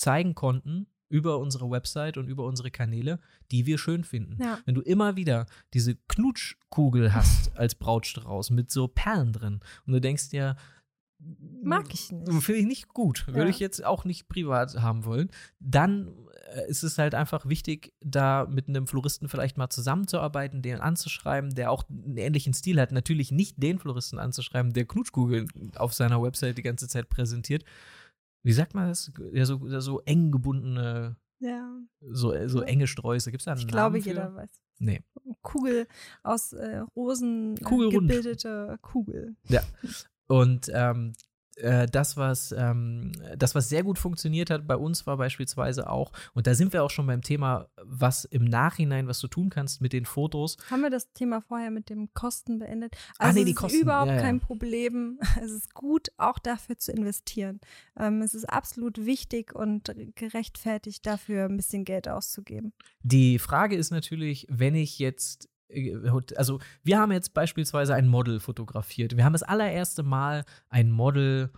[0.00, 3.18] zeigen konnten über unsere Website und über unsere Kanäle,
[3.50, 4.40] die wir schön finden.
[4.40, 4.58] Ja.
[4.64, 10.00] Wenn du immer wieder diese Knutschkugel hast als Brautstrauß mit so Perlen drin und du
[10.00, 10.56] denkst dir,
[11.62, 12.42] mag ich nicht.
[12.42, 13.26] Finde ich nicht gut.
[13.26, 13.48] Würde ja.
[13.48, 15.30] ich jetzt auch nicht privat haben wollen.
[15.58, 16.08] Dann
[16.54, 21.54] äh, ist es halt einfach wichtig, da mit einem Floristen vielleicht mal zusammenzuarbeiten, den anzuschreiben,
[21.54, 22.92] der auch einen ähnlichen Stil hat.
[22.92, 27.64] Natürlich nicht den Floristen anzuschreiben, der Knutschkugel auf seiner Website die ganze Zeit präsentiert.
[28.42, 29.12] Wie sagt man das?
[29.32, 31.78] Ja, so, so eng gebundene, ja.
[32.00, 33.30] so, so enge Sträuße.
[33.30, 34.08] Gibt es da einen Ich Namen glaube, für?
[34.08, 34.50] jeder weiß.
[34.78, 35.02] Nee.
[35.42, 35.86] Kugel
[36.22, 38.08] aus äh, Rosen äh, Kugelrund.
[38.08, 39.36] gebildete Kugel.
[40.26, 41.12] Und ähm,
[41.60, 46.12] äh, das, was, ähm, das, was sehr gut funktioniert hat bei uns, war beispielsweise auch,
[46.34, 49.80] und da sind wir auch schon beim Thema, was im Nachhinein, was du tun kannst
[49.80, 50.56] mit den Fotos.
[50.70, 52.96] Haben wir das Thema vorher mit dem Kosten beendet?
[53.18, 54.22] Ah, Also nee, es die ist Kosten, überhaupt ja, ja.
[54.22, 55.18] kein Problem.
[55.42, 57.60] Es ist gut, auch dafür zu investieren.
[57.98, 62.72] Ähm, es ist absolut wichtig und gerechtfertigt, dafür ein bisschen Geld auszugeben.
[63.02, 65.48] Die Frage ist natürlich, wenn ich jetzt,
[66.36, 69.16] also wir haben jetzt beispielsweise ein Model fotografiert.
[69.16, 71.50] Wir haben das allererste Mal ein Model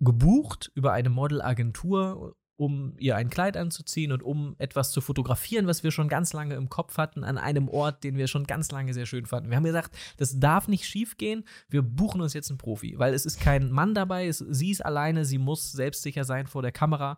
[0.00, 5.84] gebucht über eine Modelagentur, um ihr ein Kleid anzuziehen und um etwas zu fotografieren, was
[5.84, 8.92] wir schon ganz lange im Kopf hatten, an einem Ort, den wir schon ganz lange
[8.94, 9.50] sehr schön fanden.
[9.50, 13.14] Wir haben gesagt, das darf nicht schief gehen, wir buchen uns jetzt einen Profi, weil
[13.14, 16.72] es ist kein Mann dabei, es, sie ist alleine, sie muss selbstsicher sein vor der
[16.72, 17.16] Kamera.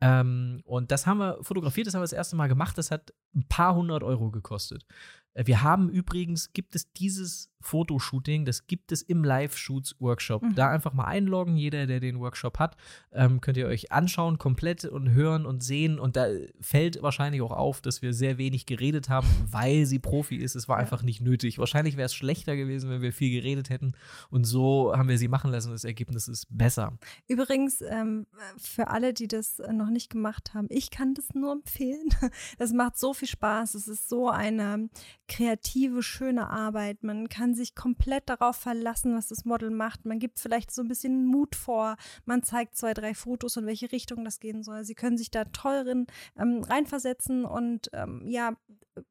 [0.00, 2.78] Ähm, und das haben wir fotografiert, das haben wir das erste Mal gemacht.
[2.78, 4.86] Das hat ein paar hundert Euro gekostet.
[5.34, 10.42] Äh, Wir haben übrigens, gibt es dieses Fotoshooting, das gibt es im Live-Shoots-Workshop.
[10.42, 10.54] Mhm.
[10.54, 12.76] Da einfach mal einloggen, jeder, der den Workshop hat,
[13.12, 15.98] ähm, könnt ihr euch anschauen, komplett und hören und sehen.
[15.98, 16.26] Und da
[16.60, 20.54] fällt wahrscheinlich auch auf, dass wir sehr wenig geredet haben, weil sie Profi ist.
[20.54, 20.82] Es war Ja.
[20.82, 21.58] einfach nicht nötig.
[21.58, 23.92] Wahrscheinlich wäre es schlechter gewesen, wenn wir viel geredet hätten.
[24.30, 25.70] Und so haben wir sie machen lassen.
[25.72, 26.96] Das Ergebnis ist besser.
[27.26, 32.08] Übrigens, ähm, für alle, die das noch nicht gemacht haben, ich kann das nur empfehlen.
[32.58, 33.74] Das macht so viel Spaß.
[33.74, 34.88] Es ist so eine
[35.28, 37.02] kreative, schöne Arbeit.
[37.02, 40.06] Man kann sich komplett darauf verlassen, was das Model macht.
[40.06, 41.96] Man gibt vielleicht so ein bisschen Mut vor.
[42.24, 44.84] Man zeigt zwei, drei Fotos, in welche Richtung das gehen soll.
[44.84, 46.06] Sie können sich da toll rein,
[46.38, 48.56] ähm, reinversetzen und ähm, ja,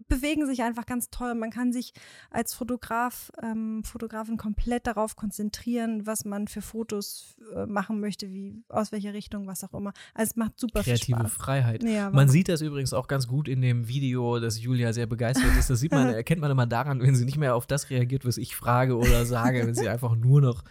[0.07, 1.35] bewegen sich einfach ganz toll.
[1.35, 1.93] Man kann sich
[2.29, 8.63] als Fotograf, ähm, Fotografin komplett darauf konzentrieren, was man für Fotos äh, machen möchte, wie
[8.69, 9.93] aus welcher Richtung, was auch immer.
[10.13, 11.33] Also es macht super Kreative viel Spaß.
[11.33, 11.83] Freiheit.
[11.83, 15.55] Ja, Man sieht das übrigens auch ganz gut in dem Video, dass Julia sehr begeistert
[15.57, 15.69] ist.
[15.69, 18.37] Das sieht man, erkennt man immer daran, wenn sie nicht mehr auf das reagiert, was
[18.37, 20.63] ich frage oder sage, wenn sie einfach nur noch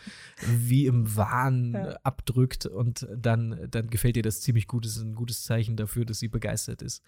[0.46, 1.96] wie im Wahn Ja.
[2.02, 4.84] abdrückt und dann, dann gefällt ihr das ziemlich gut.
[4.84, 7.02] Das ist ein gutes Zeichen dafür, dass sie begeistert ist.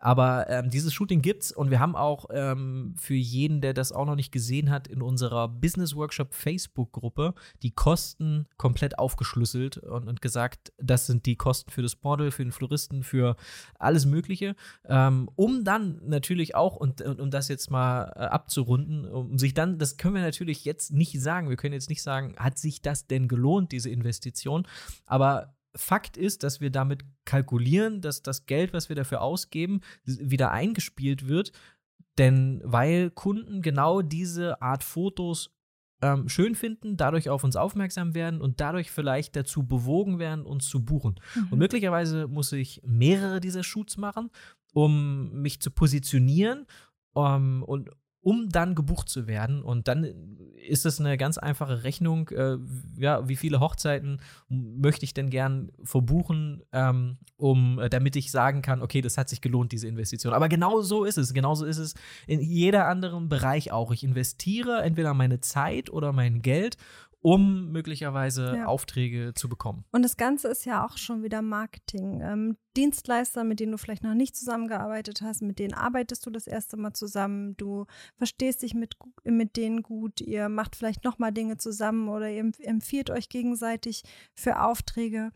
[0.00, 4.06] Aber ähm, dieses Shooting gibt's und wir haben auch ähm, für jeden, der das auch
[4.06, 10.22] noch nicht gesehen hat, in unserer Business Workshop Facebook-Gruppe die Kosten komplett aufgeschlüsselt und, und
[10.22, 13.36] gesagt, das sind die Kosten für das Model, für den Floristen, für
[13.78, 14.54] alles Mögliche,
[14.88, 19.54] ähm, um dann natürlich auch, und, und um das jetzt mal äh, abzurunden, um sich
[19.54, 22.82] dann, das können wir natürlich jetzt nicht sagen, wir können jetzt nicht sagen, hat sich
[22.82, 24.66] das denn gelohnt, diese Investition,
[25.06, 30.50] aber Fakt ist, dass wir damit kalkulieren, dass das Geld, was wir dafür ausgeben, wieder
[30.50, 31.52] eingespielt wird,
[32.18, 35.54] denn weil Kunden genau diese Art Fotos
[36.02, 40.68] ähm, schön finden, dadurch auf uns aufmerksam werden und dadurch vielleicht dazu bewogen werden, uns
[40.68, 41.20] zu buchen.
[41.36, 41.58] Und Mhm.
[41.58, 44.30] möglicherweise muss ich mehrere dieser Shoots machen,
[44.72, 46.66] um mich zu positionieren
[47.12, 47.90] um, und
[48.22, 49.62] um dann gebucht zu werden.
[49.62, 50.04] Und dann
[50.66, 52.58] ist es eine ganz einfache Rechnung, äh,
[52.96, 58.62] ja, wie viele Hochzeiten möchte ich denn gern verbuchen, ähm, um, äh, damit ich sagen
[58.62, 60.34] kann, okay, das hat sich gelohnt, diese Investition.
[60.34, 61.32] Aber genau so ist es.
[61.32, 61.94] Genauso ist es
[62.26, 63.90] in jeder anderen Bereich auch.
[63.90, 66.76] Ich investiere entweder meine Zeit oder mein Geld,
[67.22, 68.66] um möglicherweise Ja.
[68.66, 69.84] Aufträge zu bekommen.
[69.92, 72.20] Und das Ganze ist ja auch schon wieder Marketing.
[72.22, 76.46] Ähm, Dienstleister, mit denen du vielleicht noch nicht zusammengearbeitet hast, mit denen arbeitest du das
[76.46, 77.56] erste Mal zusammen.
[77.56, 78.94] Du verstehst dich mit,
[79.24, 80.20] mit denen gut.
[80.20, 84.02] Ihr macht vielleicht noch mal Dinge zusammen oder ihr empf- empfiehlt euch gegenseitig
[84.34, 85.30] für Aufträge.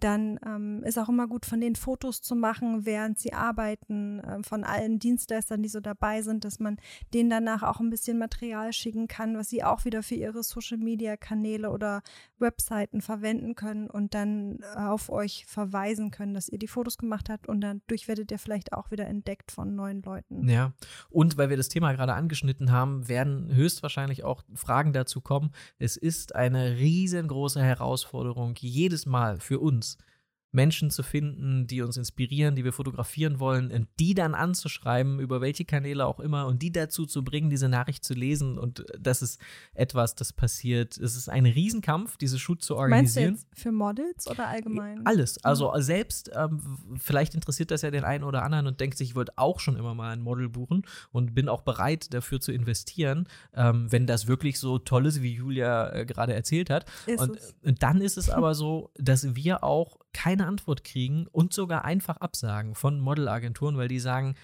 [0.00, 4.42] Dann ähm, ist auch immer gut, von denen Fotos zu machen, während sie arbeiten, ähm,
[4.42, 6.78] von allen Dienstleistern, die so dabei sind, dass man
[7.12, 11.70] denen danach auch ein bisschen Material schicken kann, was sie auch wieder für ihre Social-Media-Kanäle
[11.70, 12.02] oder
[12.38, 17.28] Webseiten verwenden können und dann äh, auf euch verweisen können, dass ihr die Fotos gemacht
[17.28, 20.48] habt und dadurch werdet ihr vielleicht auch wieder entdeckt von neuen Leuten.
[20.48, 20.72] Ja,
[21.10, 25.50] und weil wir das Thema gerade angeschnitten haben, werden höchstwahrscheinlich auch Fragen dazu kommen.
[25.78, 29.96] Es ist eine riesengroße Herausforderung, jedes Mal für uns ones
[30.52, 35.40] Menschen zu finden, die uns inspirieren, die wir fotografieren wollen, und die dann anzuschreiben, über
[35.40, 38.58] welche Kanäle auch immer, und die dazu zu bringen, diese Nachricht zu lesen.
[38.58, 39.40] Und das ist
[39.74, 40.98] etwas, das passiert.
[40.98, 43.34] Es ist ein Riesenkampf, diese Shoot zu Meinst du organisieren.
[43.34, 45.06] jetzt für Models oder allgemein?
[45.06, 45.42] Alles.
[45.42, 46.60] Also selbst, ähm,
[46.98, 49.76] vielleicht interessiert das ja den einen oder anderen und denkt sich, ich wollte auch schon
[49.76, 54.26] immer mal ein Model buchen und bin auch bereit, dafür zu investieren, ähm, wenn das
[54.26, 56.84] wirklich so toll ist, wie Julia äh, gerade erzählt hat.
[57.06, 57.54] Ist Und, es.
[57.62, 62.18] und dann ist es aber so, dass wir auch keine Antwort kriegen und sogar einfach
[62.18, 64.34] absagen von Modelagenturen, weil die sagen,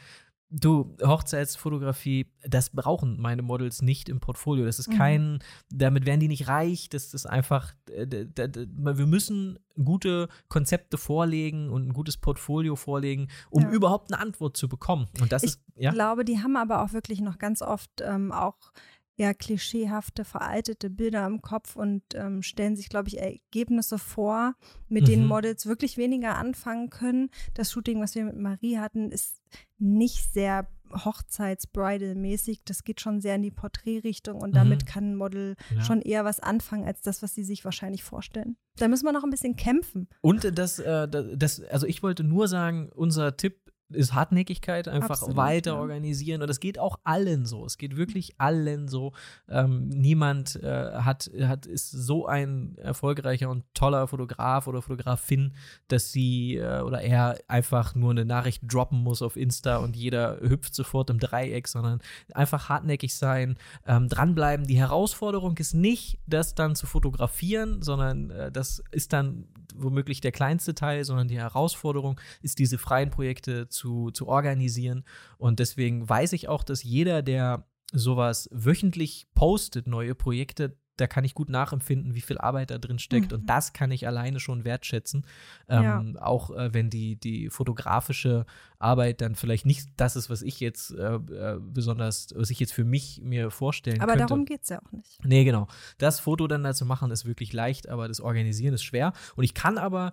[0.51, 4.65] Du, Hochzeitsfotografie, das brauchen meine Models nicht im Portfolio.
[4.65, 4.97] Das ist mhm.
[4.97, 5.39] kein, mhm.
[5.69, 6.89] damit werden die nicht reich.
[6.89, 13.71] Das ist einfach, wir müssen gute Konzepte vorlegen und ein gutes Portfolio vorlegen, um ja.
[13.71, 15.09] überhaupt eine Antwort zu bekommen.
[15.21, 15.91] Und das ich ist, ja.
[15.91, 18.73] Ich glaube, die haben aber auch wirklich noch ganz oft ähm, auch
[19.19, 24.55] eher klischeehafte, veraltete Bilder im Kopf und ähm, stellen sich, glaube ich, Ergebnisse vor,
[24.89, 25.07] mit mhm.
[25.07, 27.31] denen Models wirklich weniger anfangen können.
[27.55, 29.43] Das Shooting, was wir mit Marie hatten, ist
[29.79, 32.63] nicht sehr Hochzeits-Bridal-mäßig.
[32.65, 34.55] Das geht schon sehr in die Porträtrichtung und mhm.
[34.55, 35.83] damit kann ein Model ja.
[35.83, 38.57] schon eher was anfangen als das, was sie sich wahrscheinlich vorstellen.
[38.77, 40.09] Da müssen wir noch ein bisschen kämpfen.
[40.21, 45.37] Und das, äh, das, also ich wollte nur sagen, unser Tipp ist Hartnäckigkeit, einfach Absolut,
[45.37, 45.81] weiter ja.
[45.81, 46.43] organisieren.
[46.43, 47.65] Und das geht auch allen so.
[47.65, 49.13] Es geht wirklich allen so.
[49.49, 55.55] Ähm, niemand äh, hat, hat, ist so ein erfolgreicher und toller Fotograf oder Fotografin,
[55.89, 60.41] dass sie äh, oder er einfach nur eine Nachricht droppen muss auf Insta und jeder
[60.41, 62.01] hüpft sofort im Dreieck, sondern
[62.35, 64.67] einfach hartnäckig sein, ähm, dranbleiben.
[64.67, 70.33] Die Herausforderung ist nicht, das dann zu fotografieren, sondern äh, das ist dann womöglich der
[70.33, 75.05] kleinste Teil, sondern die Herausforderung ist, diese freien Projekte zu, zu organisieren.
[75.37, 81.25] Und deswegen weiß ich auch, dass jeder, der sowas wöchentlich postet, neue Projekte, da kann
[81.25, 83.31] ich gut nachempfinden, wie viel Arbeit da drin steckt.
[83.33, 83.39] Mhm.
[83.39, 85.25] Und das kann ich alleine schon wertschätzen.
[85.69, 85.83] Ähm,
[86.15, 86.23] ja.
[86.23, 88.45] Auch äh, wenn die, die fotografische
[88.79, 92.73] Arbeit dann vielleicht nicht das ist, was ich jetzt äh, äh besonders, was ich jetzt
[92.73, 94.25] für mich mir vorstellen aber könnte.
[94.25, 95.25] Aber darum geht es ja auch nicht.
[95.25, 95.69] Nee, genau.
[95.99, 99.13] Das Foto dann dazu machen ist wirklich leicht, aber das Organisieren ist schwer.
[99.37, 100.13] Und ich kann aber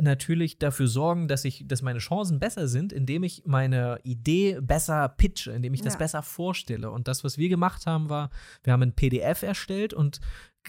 [0.00, 5.08] natürlich dafür sorgen, dass ich, dass meine Chancen besser sind, indem ich meine Idee besser
[5.08, 6.90] pitche, indem ich das besser vorstelle.
[6.90, 8.30] Und das, was wir gemacht haben, war,
[8.62, 10.20] wir haben ein PDF erstellt und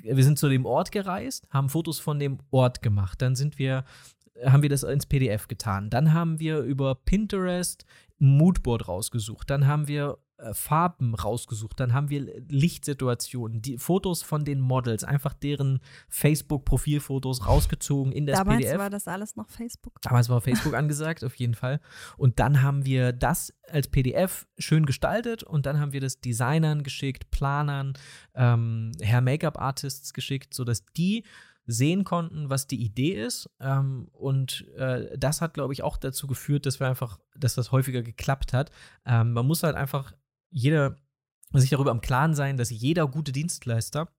[0.02, 3.22] wir sind zu dem Ort gereist, haben Fotos von dem Ort gemacht.
[3.22, 3.86] Dann sind wir,
[4.44, 5.90] haben wir das ins PDF getan.
[5.90, 7.86] Dann haben wir über Pinterest
[8.20, 9.50] ein Moodboard rausgesucht.
[9.50, 15.04] Dann haben wir äh, Farben rausgesucht, dann haben wir Lichtsituationen, die Fotos von den Models,
[15.04, 15.80] einfach deren
[16.10, 18.72] Facebook-Profilfotos rausgezogen in das Damals PDF.
[18.72, 20.02] Damals war das alles noch Facebook.
[20.02, 21.80] Damals war Facebook angesagt, auf jeden Fall.
[22.18, 26.84] Und dann haben wir das als PDF schön gestaltet und dann haben wir das Designern
[26.84, 27.94] geschickt, Planern,
[28.34, 31.24] ähm, Hair Make-up Artists geschickt, sodass die
[31.68, 33.50] sehen konnten, was die Idee ist.
[33.60, 37.72] Ähm, und äh, das hat, glaube ich, auch dazu geführt, dass wir einfach, dass das
[37.72, 38.70] häufiger geklappt hat.
[39.06, 40.14] Ähm, man muss halt einfach
[40.50, 41.00] jeder
[41.54, 44.10] sich darüber im Klaren sein, dass jeder gute Dienstleister,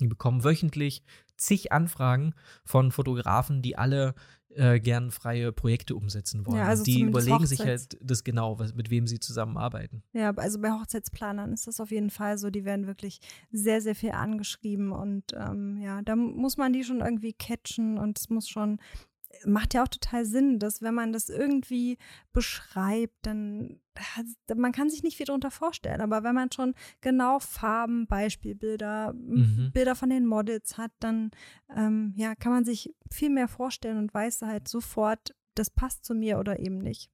[0.00, 1.02] die bekommen wöchentlich
[1.36, 4.14] zig Anfragen von Fotografen, die alle
[4.54, 6.58] äh, gern freie Projekte umsetzen wollen.
[6.58, 10.02] Ja, also die überlegen sich halt das genau, was, mit wem sie zusammenarbeiten.
[10.12, 12.50] Ja, also bei Hochzeitsplanern ist das auf jeden Fall so.
[12.50, 13.20] Die werden wirklich
[13.50, 18.18] sehr, sehr viel angeschrieben und ähm, ja, da muss man die schon irgendwie catchen und
[18.18, 18.78] es muss schon
[19.44, 21.98] macht ja auch total Sinn, dass wenn man das irgendwie
[22.32, 23.80] beschreibt, dann
[24.54, 29.70] man kann sich nicht viel darunter vorstellen, aber wenn man schon genau Farben, Beispielbilder, mhm.
[29.72, 31.30] Bilder von den Models hat, dann
[31.76, 36.14] ähm, ja, kann man sich viel mehr vorstellen und weiß halt sofort, das passt zu
[36.14, 37.10] mir oder eben nicht.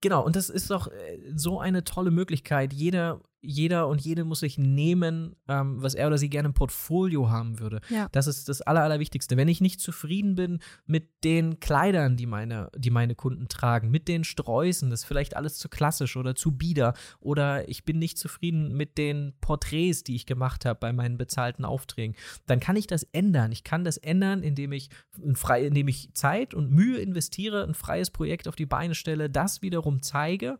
[0.00, 2.72] Genau, und das ist doch äh, so eine tolle Möglichkeit.
[2.72, 7.30] Jeder jeder und jede muss sich nehmen, ähm, was er oder sie gerne im Portfolio
[7.30, 7.80] haben würde.
[7.88, 8.08] Ja.
[8.12, 9.36] Das ist das Aller, Allerwichtigste.
[9.36, 14.08] Wenn ich nicht zufrieden bin mit den Kleidern, die meine, die meine Kunden tragen, mit
[14.08, 18.18] den Sträußen, das ist vielleicht alles zu klassisch oder zu bieder, oder ich bin nicht
[18.18, 22.16] zufrieden mit den Porträts, die ich gemacht habe bei meinen bezahlten Aufträgen,
[22.46, 23.52] dann kann ich das ändern.
[23.52, 24.90] Ich kann das ändern, indem ich,
[25.34, 29.62] frei, indem ich Zeit und Mühe investiere, ein freies Projekt auf die Beine stelle, das
[29.62, 30.58] wiederum zeige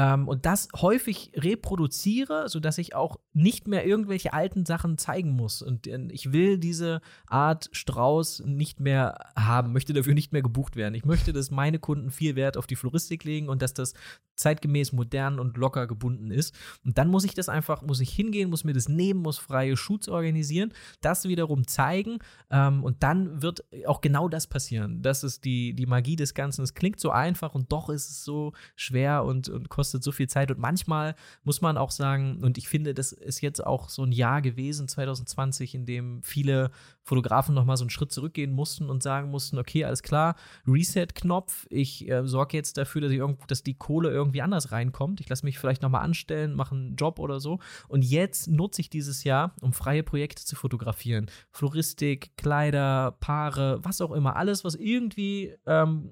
[0.00, 5.60] ähm, und das häufig reproduziere, sodass ich auch nicht mehr irgendwelche alten Sachen zeigen muss.
[5.60, 10.74] Und äh, ich will diese Art Strauß nicht mehr haben, möchte dafür nicht mehr gebucht
[10.74, 10.94] werden.
[10.94, 13.92] Ich möchte, dass meine Kunden viel Wert auf die Floristik legen und dass das
[14.40, 16.54] zeitgemäß modern und locker gebunden ist.
[16.84, 19.76] Und dann muss ich das einfach, muss ich hingehen, muss mir das nehmen, muss freie
[19.76, 20.72] Shoots organisieren,
[21.02, 22.18] das wiederum zeigen
[22.50, 25.02] ähm, und dann wird auch genau das passieren.
[25.02, 26.62] Das ist die, die Magie des Ganzen.
[26.62, 30.28] Es klingt so einfach und doch ist es so schwer und, und kostet so viel
[30.28, 30.50] Zeit.
[30.50, 31.14] Und manchmal
[31.44, 34.88] muss man auch sagen, und ich finde, das ist jetzt auch so ein Jahr gewesen,
[34.88, 36.70] 2020, in dem viele
[37.02, 40.36] Fotografen nochmal so einen Schritt zurückgehen mussten und sagen mussten, okay, alles klar,
[40.66, 45.20] Reset-Knopf, ich äh, sorge jetzt dafür, dass, ich irgendwo, dass die Kohle irgendwie anders reinkommt.
[45.20, 47.58] Ich lasse mich vielleicht nochmal anstellen, mache einen Job oder so.
[47.88, 51.30] Und jetzt nutze ich dieses Jahr, um freie Projekte zu fotografieren.
[51.50, 54.36] Floristik, Kleider, Paare, was auch immer.
[54.36, 56.10] Alles, was irgendwie ähm,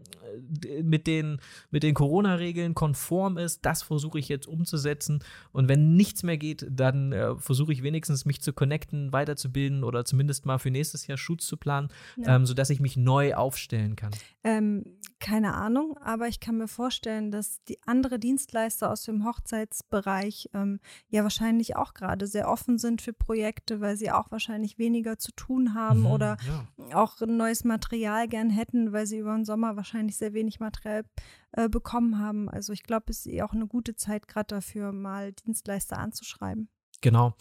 [0.83, 5.21] mit den, mit den Corona-Regeln konform ist, das versuche ich jetzt umzusetzen.
[5.53, 10.05] Und wenn nichts mehr geht, dann äh, versuche ich wenigstens mich zu connecten, weiterzubilden oder
[10.05, 12.37] zumindest mal für nächstes nächstes Jahr Shoots zu planen, ja.
[12.37, 14.11] ähm, sodass ich mich neu aufstellen kann?
[14.45, 14.85] Ähm,
[15.21, 20.81] keine Ahnung, aber ich kann mir vorstellen, dass die andere Dienstleister aus dem Hochzeitsbereich ähm,
[21.09, 25.33] ja wahrscheinlich auch gerade sehr offen sind für Projekte, weil sie auch wahrscheinlich weniger zu
[25.33, 26.97] tun haben mhm, oder ja.
[26.97, 31.05] auch neues Material gern hätten, weil sie über den Sommer wahrscheinlich sehr wenig Material
[31.53, 32.49] äh, bekommen haben.
[32.49, 36.69] Also ich glaube, es ist eh auch eine gute Zeit gerade dafür, mal Dienstleister anzuschreiben.
[37.01, 37.35] Genau.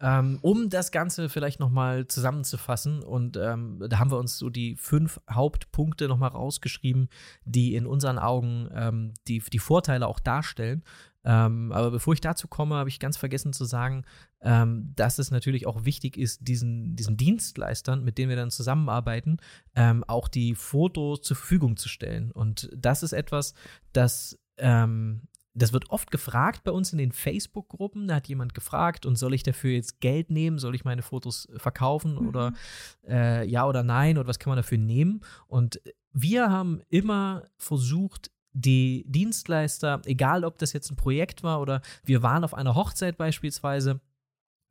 [0.00, 4.76] Ähm, um das Ganze vielleicht nochmal zusammenzufassen, und ähm, da haben wir uns so die
[4.76, 7.08] fünf Hauptpunkte nochmal rausgeschrieben,
[7.44, 10.82] die in unseren Augen ähm, die, die Vorteile auch darstellen.
[11.24, 14.04] Ähm, aber bevor ich dazu komme, habe ich ganz vergessen zu sagen,
[14.42, 19.38] ähm, dass es natürlich auch wichtig ist, diesen, diesen Dienstleistern, mit denen wir dann zusammenarbeiten,
[19.74, 22.30] ähm, auch die Fotos zur Verfügung zu stellen.
[22.30, 23.54] Und das ist etwas,
[23.94, 25.22] das ähm,
[25.54, 28.08] das wird oft gefragt bei uns in den Facebook-Gruppen.
[28.08, 30.58] Da hat jemand gefragt, und soll ich dafür jetzt Geld nehmen?
[30.58, 32.28] Soll ich meine Fotos verkaufen mhm.
[32.28, 32.52] oder
[33.06, 34.18] äh, ja oder nein?
[34.18, 35.20] Oder was kann man dafür nehmen?
[35.46, 35.80] Und
[36.12, 42.22] wir haben immer versucht, die Dienstleister, egal ob das jetzt ein Projekt war oder wir
[42.22, 44.00] waren auf einer Hochzeit beispielsweise,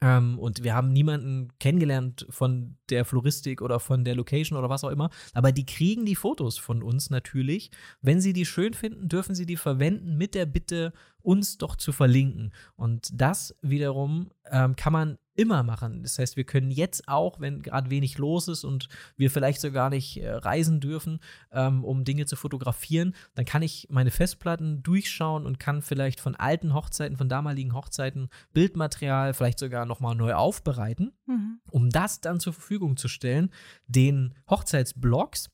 [0.04, 4.84] ähm, und wir haben niemanden kennengelernt von der Floristik oder von der Location oder was
[4.84, 5.10] auch immer.
[5.34, 7.72] Aber die kriegen die Fotos von uns natürlich.
[8.02, 10.92] Wenn sie die schön finden, dürfen sie die verwenden mit der Bitte,
[11.24, 12.54] uns doch zu verlinken.
[12.76, 16.04] Und das wiederum ähm, kann man immer machen.
[16.04, 19.90] Das heißt, wir können jetzt auch, wenn gerade wenig los ist und wir vielleicht sogar
[19.90, 21.20] nicht äh, reisen dürfen,
[21.52, 26.36] ähm, um Dinge zu fotografieren, dann kann ich meine Festplatten durchschauen und kann vielleicht von
[26.36, 31.60] alten Hochzeiten, von damaligen Hochzeiten Bildmaterial vielleicht sogar nochmal neu aufbereiten, mhm.
[31.72, 33.50] um das dann zur Verfügung zu stellen,
[33.88, 35.50] den Hochzeitsblogs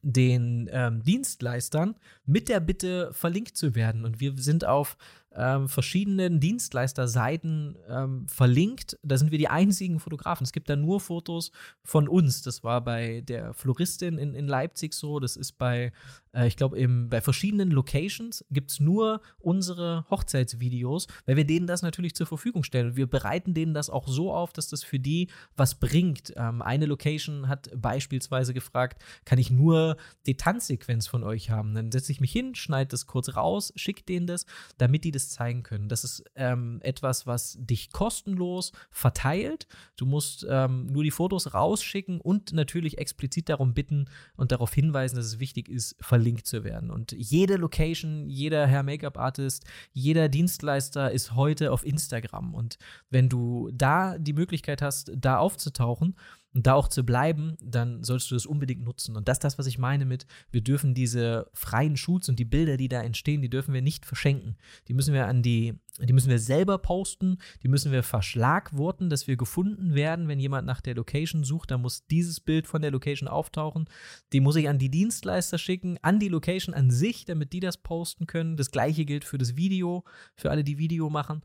[0.00, 4.04] den ähm, Dienstleistern mit der Bitte verlinkt zu werden.
[4.04, 4.96] Und wir sind auf
[5.36, 8.98] ähm, verschiedenen Dienstleisterseiten ähm, verlinkt.
[9.02, 10.44] Da sind wir die einzigen Fotografen.
[10.44, 11.52] Es gibt da nur Fotos
[11.82, 12.42] von uns.
[12.42, 15.20] Das war bei der Floristin in, in Leipzig so.
[15.20, 15.92] Das ist bei,
[16.32, 21.82] äh, ich glaube, bei verschiedenen Locations gibt es nur unsere Hochzeitsvideos, weil wir denen das
[21.82, 22.96] natürlich zur Verfügung stellen.
[22.96, 26.32] wir bereiten denen das auch so auf, dass das für die was bringt.
[26.36, 31.74] Ähm, eine Location hat beispielsweise gefragt, kann ich nur die Tanzsequenz von euch haben?
[31.74, 34.46] Dann setze ich mich hin, schneide das kurz raus, schicke denen das,
[34.78, 35.88] damit die das zeigen können.
[35.88, 39.66] Das ist ähm, etwas, was dich kostenlos verteilt.
[39.96, 44.06] Du musst ähm, nur die Fotos rausschicken und natürlich explizit darum bitten
[44.36, 46.90] und darauf hinweisen, dass es wichtig ist, verlinkt zu werden.
[46.90, 52.54] Und jede Location, jeder Herr Make-up-Artist, jeder Dienstleister ist heute auf Instagram.
[52.54, 52.78] Und
[53.10, 56.16] wenn du da die Möglichkeit hast, da aufzutauchen,
[56.54, 59.16] und da auch zu bleiben, dann solltest du das unbedingt nutzen.
[59.16, 62.44] Und das ist das, was ich meine mit, wir dürfen diese freien Shoots und die
[62.44, 64.56] Bilder, die da entstehen, die dürfen wir nicht verschenken.
[64.88, 69.26] Die müssen wir an die, die müssen wir selber posten, die müssen wir verschlagworten, dass
[69.26, 70.28] wir gefunden werden.
[70.28, 73.88] Wenn jemand nach der Location sucht, dann muss dieses Bild von der Location auftauchen.
[74.32, 77.78] Die muss ich an die Dienstleister schicken, an die Location an sich, damit die das
[77.78, 78.56] posten können.
[78.56, 80.04] Das gleiche gilt für das Video,
[80.36, 81.42] für alle, die Video machen.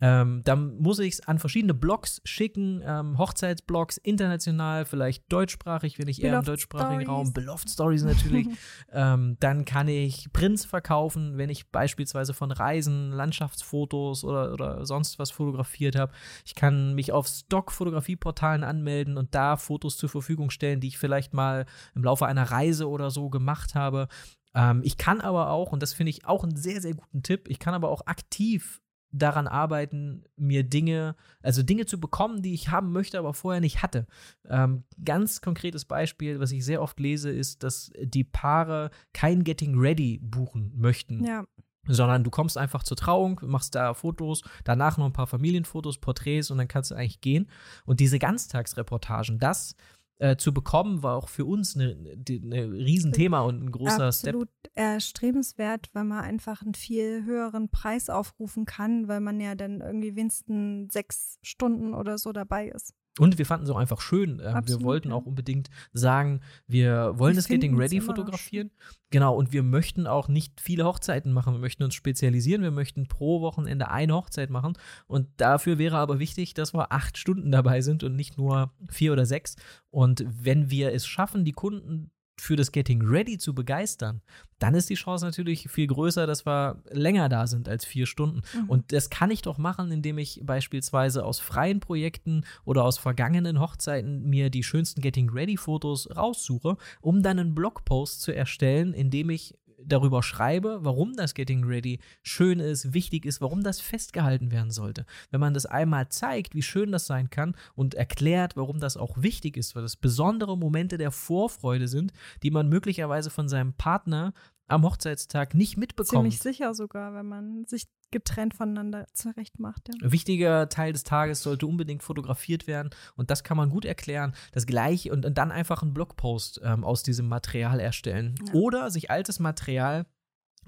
[0.00, 6.08] Ähm, dann muss ich es an verschiedene Blogs schicken, ähm, Hochzeitsblogs, international, vielleicht deutschsprachig, wenn
[6.08, 7.08] ich eher Beloved im deutschsprachigen Stories.
[7.08, 8.48] Raum, Beloved Stories natürlich.
[8.92, 15.18] ähm, dann kann ich Prints verkaufen, wenn ich beispielsweise von Reisen, Landschaftsfotos oder, oder sonst
[15.18, 16.12] was fotografiert habe.
[16.44, 21.32] Ich kann mich auf Stock-Fotografieportalen anmelden und da Fotos zur Verfügung stellen, die ich vielleicht
[21.32, 24.08] mal im Laufe einer Reise oder so gemacht habe.
[24.54, 27.48] Ähm, ich kann aber auch, und das finde ich auch einen sehr, sehr guten Tipp,
[27.48, 28.82] ich kann aber auch aktiv
[29.12, 33.82] daran arbeiten, mir Dinge, also Dinge zu bekommen, die ich haben möchte, aber vorher nicht
[33.82, 34.06] hatte.
[34.48, 39.78] Ähm, ganz konkretes Beispiel, was ich sehr oft lese, ist, dass die Paare kein Getting
[39.78, 41.24] Ready buchen möchten.
[41.24, 41.44] Ja.
[41.88, 46.50] Sondern du kommst einfach zur Trauung, machst da Fotos, danach noch ein paar Familienfotos, Porträts
[46.50, 47.48] und dann kannst du eigentlich gehen.
[47.84, 49.76] Und diese Ganztagsreportagen, das
[50.18, 54.72] äh, zu bekommen, war auch für uns ein Riesenthema und ein großer Absolut Step.
[54.74, 60.16] erstrebenswert, weil man einfach einen viel höheren Preis aufrufen kann, weil man ja dann irgendwie
[60.16, 62.94] wenigstens sechs Stunden oder so dabei ist.
[63.18, 64.40] Und wir fanden es auch einfach schön.
[64.40, 65.14] Äh, Absolut, wir wollten ja.
[65.14, 68.70] auch unbedingt sagen, wir wollen wir das Getting Ready fotografieren.
[69.10, 71.54] Genau, und wir möchten auch nicht viele Hochzeiten machen.
[71.54, 72.62] Wir möchten uns spezialisieren.
[72.62, 74.74] Wir möchten pro Wochenende eine Hochzeit machen.
[75.06, 79.12] Und dafür wäre aber wichtig, dass wir acht Stunden dabei sind und nicht nur vier
[79.12, 79.56] oder sechs.
[79.90, 84.20] Und wenn wir es schaffen, die Kunden für das Getting Ready zu begeistern,
[84.58, 88.42] dann ist die Chance natürlich viel größer, dass wir länger da sind als vier Stunden.
[88.54, 88.70] Mhm.
[88.70, 93.60] Und das kann ich doch machen, indem ich beispielsweise aus freien Projekten oder aus vergangenen
[93.60, 99.10] Hochzeiten mir die schönsten Getting Ready Fotos raussuche, um dann einen Blogpost zu erstellen, in
[99.10, 104.50] dem ich darüber schreibe, warum das Getting Ready schön ist, wichtig ist, warum das festgehalten
[104.50, 105.06] werden sollte.
[105.30, 109.20] Wenn man das einmal zeigt, wie schön das sein kann und erklärt, warum das auch
[109.20, 112.12] wichtig ist, weil das besondere Momente der Vorfreude sind,
[112.42, 114.32] die man möglicherweise von seinem Partner
[114.68, 116.10] am Hochzeitstag nicht mitbekommt.
[116.10, 119.88] Ziemlich sicher sogar, wenn man sich getrennt voneinander zurecht macht.
[119.88, 119.94] Ja.
[120.06, 124.34] Ein wichtiger Teil des Tages sollte unbedingt fotografiert werden und das kann man gut erklären.
[124.52, 128.54] Das gleiche und, und dann einfach einen Blogpost ähm, aus diesem Material erstellen ja.
[128.54, 130.06] oder sich altes Material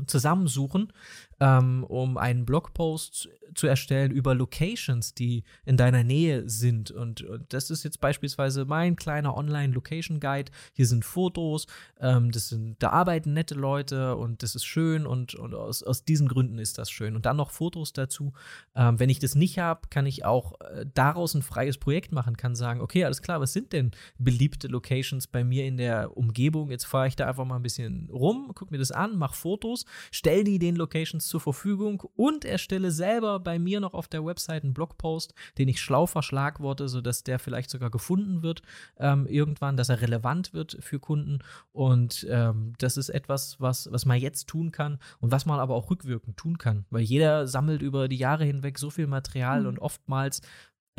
[0.06, 0.92] zusammensuchen,
[1.40, 6.90] ähm, um einen Blogpost zu erstellen über Locations, die in deiner Nähe sind.
[6.90, 10.52] Und, und das ist jetzt beispielsweise mein kleiner Online-Location-Guide.
[10.72, 11.66] Hier sind Fotos,
[12.00, 16.04] ähm, das sind, da arbeiten nette Leute und das ist schön und, und aus, aus
[16.04, 17.16] diesen Gründen ist das schön.
[17.16, 18.32] Und dann noch Fotos dazu.
[18.74, 22.36] Ähm, wenn ich das nicht habe, kann ich auch äh, daraus ein freies Projekt machen,
[22.36, 26.70] kann sagen, okay, alles klar, was sind denn beliebte Locations bei mir in der Umgebung?
[26.70, 29.84] Jetzt fahre ich da einfach mal ein bisschen rum, gucke mir das an, mache Fotos,
[30.10, 34.64] stelle die den Locations zur Verfügung und erstelle selber bei mir noch auf der Website
[34.64, 38.62] einen Blogpost, den ich schlau verschlagworte, sodass der vielleicht sogar gefunden wird
[38.98, 41.40] ähm, irgendwann, dass er relevant wird für Kunden.
[41.72, 45.74] Und ähm, das ist etwas, was, was man jetzt tun kann und was man aber
[45.74, 49.66] auch rückwirkend tun kann, weil jeder sammelt über die Jahre hinweg so viel Material mhm.
[49.66, 50.40] und oftmals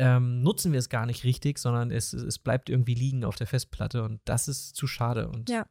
[0.00, 3.46] ähm, nutzen wir es gar nicht richtig, sondern es, es bleibt irgendwie liegen auf der
[3.46, 5.28] Festplatte und das ist zu schade.
[5.28, 5.66] Und ja.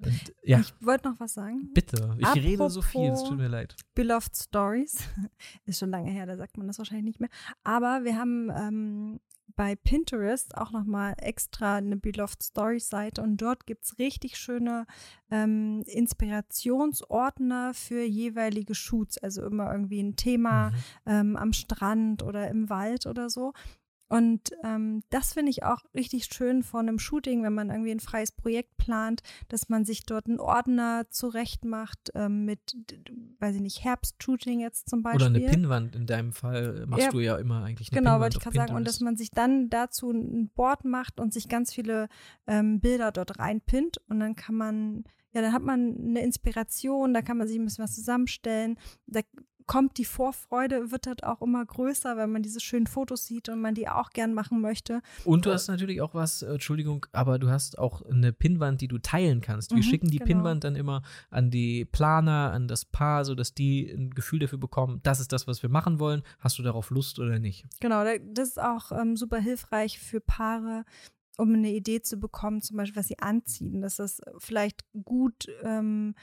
[0.00, 0.60] Und, ja.
[0.60, 1.70] Ich wollte noch was sagen.
[1.74, 3.76] Bitte, ich Apropos rede so viel, es tut mir leid.
[3.94, 4.98] Beloved Stories.
[5.66, 7.30] Ist schon lange her, da sagt man das wahrscheinlich nicht mehr.
[7.64, 9.20] Aber wir haben ähm,
[9.58, 14.86] bei Pinterest auch nochmal extra eine Beloved Stories Seite und dort gibt es richtig schöne
[15.32, 19.18] ähm, Inspirationsordner für jeweilige Shoots.
[19.18, 20.76] Also immer irgendwie ein Thema mhm.
[21.06, 23.52] ähm, am Strand oder im Wald oder so.
[24.08, 28.00] Und ähm, das finde ich auch richtig schön von einem Shooting, wenn man irgendwie ein
[28.00, 32.74] freies Projekt plant, dass man sich dort einen Ordner zurecht macht ähm, mit,
[33.38, 35.26] weiß ich nicht, Herbst-Shooting jetzt zum Beispiel.
[35.26, 38.38] Oder eine Pinnwand in deinem Fall machst ja, du ja immer eigentlich eine Genau, wollte
[38.38, 38.74] ich gerade sagen.
[38.74, 42.08] Und dass man sich dann dazu ein Board macht und sich ganz viele
[42.46, 47.20] ähm, Bilder dort reinpinnt und dann kann man ja, dann hat man eine Inspiration, da
[47.20, 48.78] kann man sich ein bisschen was zusammenstellen.
[49.06, 49.20] Da
[49.68, 53.60] kommt die Vorfreude, wird halt auch immer größer, wenn man diese schönen Fotos sieht und
[53.60, 55.02] man die auch gern machen möchte.
[55.24, 58.88] Und du hast natürlich auch was, äh, Entschuldigung, aber du hast auch eine Pinnwand, die
[58.88, 59.70] du teilen kannst.
[59.70, 60.26] Wir mhm, schicken die genau.
[60.26, 65.00] Pinnwand dann immer an die Planer, an das Paar, sodass die ein Gefühl dafür bekommen,
[65.02, 66.22] das ist das, was wir machen wollen.
[66.40, 67.66] Hast du darauf Lust oder nicht?
[67.80, 70.86] Genau, das ist auch ähm, super hilfreich für Paare,
[71.36, 76.14] um eine Idee zu bekommen, zum Beispiel, was sie anziehen, dass das vielleicht gut ähm,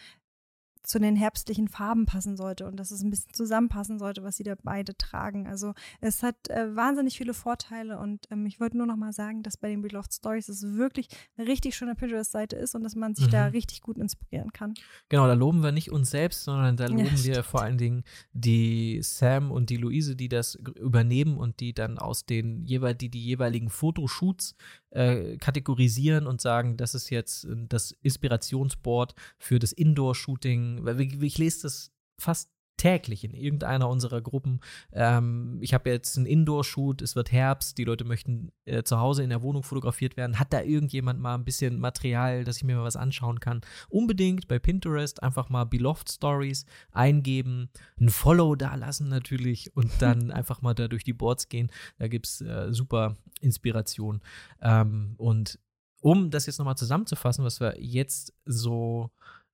[0.85, 4.43] zu den herbstlichen Farben passen sollte und dass es ein bisschen zusammenpassen sollte, was sie
[4.43, 5.47] da beide tragen.
[5.47, 9.43] Also es hat äh, wahnsinnig viele Vorteile und ähm, ich wollte nur noch mal sagen,
[9.43, 11.07] dass bei den Beloved Stories es wirklich
[11.37, 13.31] eine richtig schöne Pinterest-Seite ist und dass man sich mhm.
[13.31, 14.73] da richtig gut inspirieren kann.
[15.09, 18.03] Genau, da loben wir nicht uns selbst, sondern da loben ja, wir vor allen Dingen
[18.33, 23.09] die Sam und die Luise, die das übernehmen und die dann aus den jeweil die
[23.09, 24.55] die jeweiligen Fotoshoots
[24.95, 30.87] äh, kategorisieren und sagen, das ist jetzt äh, das Inspirationsboard für das Indoor-Shooting.
[31.21, 34.59] Ich lese das fast täglich in irgendeiner unserer Gruppen.
[34.91, 39.23] Ähm, ich habe jetzt einen Indoor-Shoot, es wird Herbst, die Leute möchten äh, zu Hause
[39.23, 40.39] in der Wohnung fotografiert werden.
[40.39, 43.61] Hat da irgendjemand mal ein bisschen Material, dass ich mir mal was anschauen kann?
[43.89, 47.69] Unbedingt bei Pinterest einfach mal Beloved Stories eingeben,
[47.99, 51.71] ein Follow da lassen natürlich und dann einfach mal da durch die Boards gehen.
[51.97, 54.21] Da gibt es äh, super Inspiration.
[54.61, 55.59] Ähm, und
[56.01, 59.09] um das jetzt nochmal zusammenzufassen, was wir jetzt so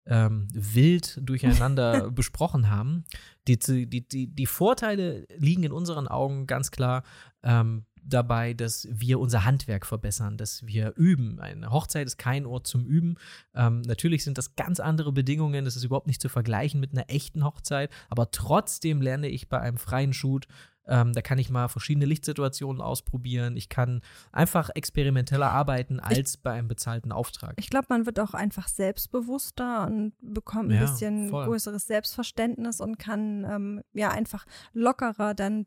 [0.05, 3.05] ähm, wild durcheinander besprochen haben.
[3.47, 7.03] Die, die, die, die Vorteile liegen in unseren Augen ganz klar
[7.43, 11.39] ähm, dabei, dass wir unser Handwerk verbessern, dass wir üben.
[11.39, 13.15] Eine Hochzeit ist kein Ort zum Üben.
[13.53, 17.09] Ähm, natürlich sind das ganz andere Bedingungen, das ist überhaupt nicht zu vergleichen mit einer
[17.09, 20.47] echten Hochzeit, aber trotzdem lerne ich bei einem freien Shoot
[20.91, 23.55] ähm, da kann ich mal verschiedene Lichtsituationen ausprobieren.
[23.55, 24.01] Ich kann
[24.33, 27.53] einfach experimenteller arbeiten als ich, bei einem bezahlten Auftrag.
[27.57, 31.45] Ich glaube, man wird auch einfach selbstbewusster und bekommt ein ja, bisschen voll.
[31.45, 35.65] größeres Selbstverständnis und kann ähm, ja einfach lockerer dann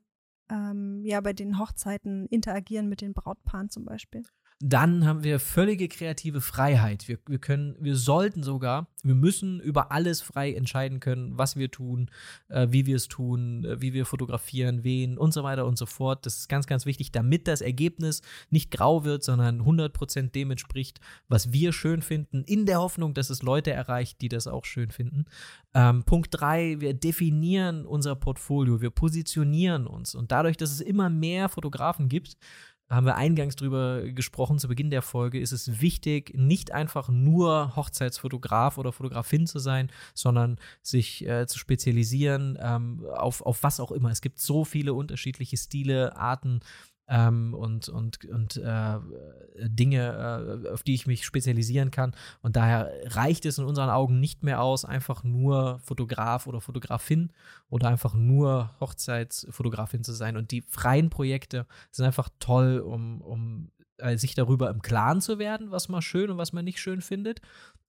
[0.50, 4.24] ähm, ja bei den Hochzeiten interagieren mit den Brautpaaren zum Beispiel
[4.60, 7.08] dann haben wir völlige kreative Freiheit.
[7.08, 11.70] Wir, wir können, wir sollten sogar, wir müssen über alles frei entscheiden können, was wir
[11.70, 12.10] tun,
[12.48, 15.86] äh, wie wir es tun, äh, wie wir fotografieren, wen und so weiter und so
[15.86, 16.24] fort.
[16.24, 21.00] Das ist ganz, ganz wichtig, damit das Ergebnis nicht grau wird, sondern 100% dem entspricht,
[21.28, 24.90] was wir schön finden, in der Hoffnung, dass es Leute erreicht, die das auch schön
[24.90, 25.24] finden.
[25.74, 31.10] Ähm, Punkt 3, wir definieren unser Portfolio, wir positionieren uns und dadurch, dass es immer
[31.10, 32.36] mehr Fotografen gibt,
[32.90, 37.74] haben wir eingangs drüber gesprochen, zu Beginn der Folge, ist es wichtig, nicht einfach nur
[37.76, 43.90] Hochzeitsfotograf oder Fotografin zu sein, sondern sich äh, zu spezialisieren ähm, auf, auf was auch
[43.90, 44.10] immer.
[44.10, 46.60] Es gibt so viele unterschiedliche Stile, Arten,
[47.08, 48.98] ähm, und, und, und äh,
[49.68, 52.14] Dinge, äh, auf die ich mich spezialisieren kann.
[52.42, 57.32] Und daher reicht es in unseren Augen nicht mehr aus, einfach nur Fotograf oder Fotografin
[57.68, 60.36] oder einfach nur Hochzeitsfotografin zu sein.
[60.36, 65.38] Und die freien Projekte sind einfach toll, um, um äh, sich darüber im Klaren zu
[65.38, 67.40] werden, was man schön und was man nicht schön findet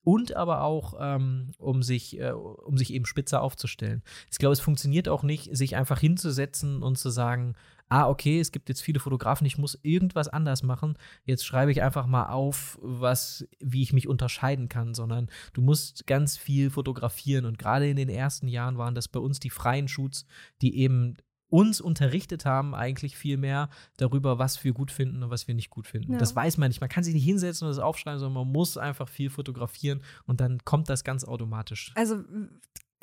[0.06, 4.04] und aber auch, ähm, um, sich, äh, um sich eben spitzer aufzustellen.
[4.32, 7.56] Ich glaube, es funktioniert auch nicht, sich einfach hinzusetzen und zu sagen,
[7.90, 10.98] ah, okay, es gibt jetzt viele Fotografen, ich muss irgendwas anders machen.
[11.24, 16.08] Jetzt schreibe ich einfach mal auf, was, wie ich mich unterscheiden kann, sondern du musst
[16.08, 17.46] ganz viel fotografieren.
[17.46, 20.26] Und gerade in den ersten Jahren waren das bei uns die freien Shoots,
[20.62, 21.18] die eben
[21.50, 25.70] uns unterrichtet haben, eigentlich viel mehr darüber, was wir gut finden und was wir nicht
[25.70, 26.14] gut finden.
[26.14, 26.18] Ja.
[26.18, 26.82] Das weiß man nicht.
[26.82, 30.42] Man kann sich nicht hinsetzen und das aufschreiben, sondern man muss einfach viel fotografieren und
[30.42, 31.94] dann kommt das ganz automatisch.
[31.96, 32.24] Also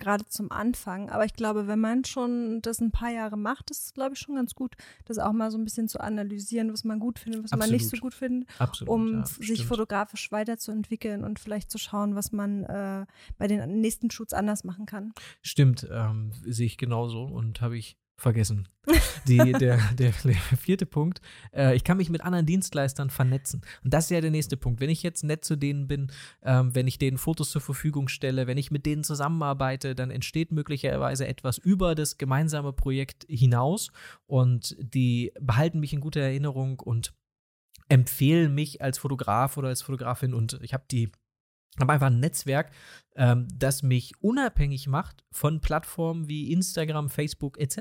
[0.02, 1.08] gerade zum Anfang.
[1.08, 4.20] Aber ich glaube, wenn man schon das ein paar Jahre macht, ist es, glaube ich,
[4.20, 4.74] schon ganz gut,
[5.04, 7.70] das auch mal so ein bisschen zu analysieren, was man gut findet, was Absolut.
[7.70, 9.68] man nicht so gut findet, Absolut, um ja, sich stimmt.
[9.68, 13.06] fotografisch weiterzuentwickeln und vielleicht zu schauen, was man äh,
[13.38, 15.12] bei den nächsten Shoots anders machen kann.
[15.40, 18.68] Stimmt, ähm, sehe ich genauso und habe ich vergessen.
[19.28, 21.20] Die, der, der, der, vierte Punkt,
[21.54, 23.62] äh, ich kann mich mit anderen Dienstleistern vernetzen.
[23.84, 24.80] Und das ist ja der nächste Punkt.
[24.80, 26.10] Wenn ich jetzt nett zu denen bin,
[26.42, 30.50] ähm, wenn ich denen Fotos zur Verfügung stelle, wenn ich mit denen zusammenarbeite, dann entsteht
[30.50, 33.92] möglicherweise etwas über das gemeinsame Projekt hinaus
[34.26, 37.14] und die behalten mich in guter Erinnerung und
[37.88, 41.12] empfehlen mich als Fotograf oder als Fotografin und ich habe die
[41.80, 42.70] habe einfach ein Netzwerk,
[43.14, 47.78] ähm, das mich unabhängig macht von Plattformen wie Instagram, Facebook etc.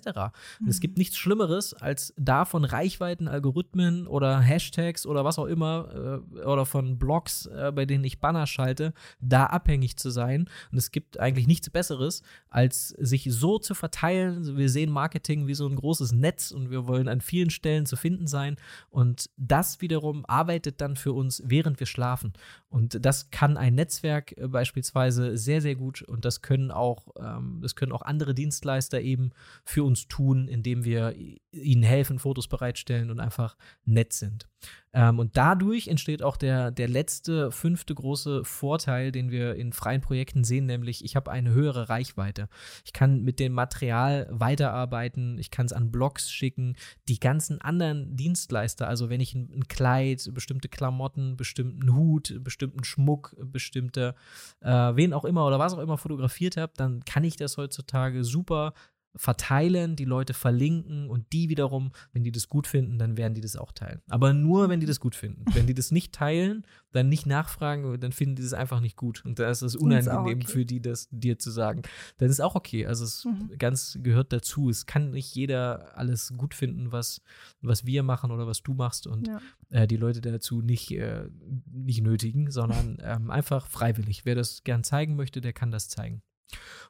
[0.59, 0.67] Mhm.
[0.67, 6.21] Es gibt nichts Schlimmeres, als da von Reichweiten, Algorithmen oder Hashtags oder was auch immer
[6.35, 10.49] äh, oder von Blogs, äh, bei denen ich Banner schalte, da abhängig zu sein.
[10.71, 14.57] Und es gibt eigentlich nichts Besseres, als sich so zu verteilen.
[14.57, 17.95] Wir sehen Marketing wie so ein großes Netz und wir wollen an vielen Stellen zu
[17.95, 18.57] finden sein.
[18.89, 22.33] Und das wiederum arbeitet dann für uns, während wir schlafen.
[22.69, 27.07] Und das kann ein Netzwerk äh, beispielsweise Weise sehr, sehr gut und das können auch,
[27.19, 29.31] ähm, das können auch andere Dienstleister eben
[29.63, 31.15] für uns tun, indem wir
[31.51, 34.47] ihnen helfen, Fotos bereitstellen und einfach nett sind.
[34.93, 40.01] Ähm, und dadurch entsteht auch der, der letzte, fünfte große Vorteil, den wir in freien
[40.01, 42.49] Projekten sehen, nämlich ich habe eine höhere Reichweite.
[42.85, 46.75] Ich kann mit dem Material weiterarbeiten, ich kann es an Blogs schicken.
[47.07, 52.83] Die ganzen anderen Dienstleister, also wenn ich ein, ein Kleid, bestimmte Klamotten, bestimmten Hut, bestimmten
[52.83, 54.15] Schmuck, bestimmte,
[54.59, 58.23] äh, wen auch immer oder was auch immer fotografiert habe, dann kann ich das heutzutage
[58.23, 58.73] super
[59.15, 63.41] verteilen, die Leute verlinken und die wiederum, wenn die das gut finden, dann werden die
[63.41, 64.01] das auch teilen.
[64.09, 65.43] Aber nur, wenn die das gut finden.
[65.53, 69.23] Wenn die das nicht teilen, dann nicht nachfragen, dann finden die das einfach nicht gut.
[69.25, 70.47] Und da ist es unangenehm okay.
[70.47, 71.81] für die, das dir zu sagen.
[72.17, 72.85] Dann ist auch okay.
[72.85, 73.57] Also es mhm.
[73.57, 74.69] ganz gehört dazu.
[74.69, 77.21] Es kann nicht jeder alles gut finden, was,
[77.61, 79.41] was wir machen oder was du machst und ja.
[79.69, 81.27] äh, die Leute dazu nicht, äh,
[81.69, 84.25] nicht nötigen, sondern ähm, einfach freiwillig.
[84.25, 86.21] Wer das gern zeigen möchte, der kann das zeigen.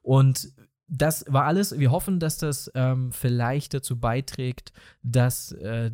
[0.01, 0.51] Und
[0.91, 1.79] das war alles.
[1.79, 5.89] Wir hoffen, dass das ähm, vielleicht dazu beiträgt, dass äh,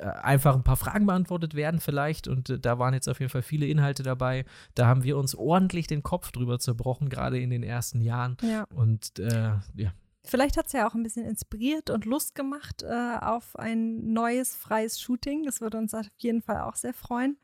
[0.00, 3.42] einfach ein paar Fragen beantwortet werden vielleicht und äh, da waren jetzt auf jeden Fall
[3.42, 4.44] viele Inhalte dabei.
[4.74, 8.38] Da haben wir uns ordentlich den Kopf drüber zerbrochen, gerade in den ersten Jahren.
[8.42, 8.64] Ja.
[8.74, 9.92] Und äh, ja.
[10.24, 14.56] Vielleicht hat es ja auch ein bisschen inspiriert und Lust gemacht äh, auf ein neues,
[14.56, 15.44] freies Shooting.
[15.44, 17.38] Das würde uns auf jeden Fall auch sehr freuen.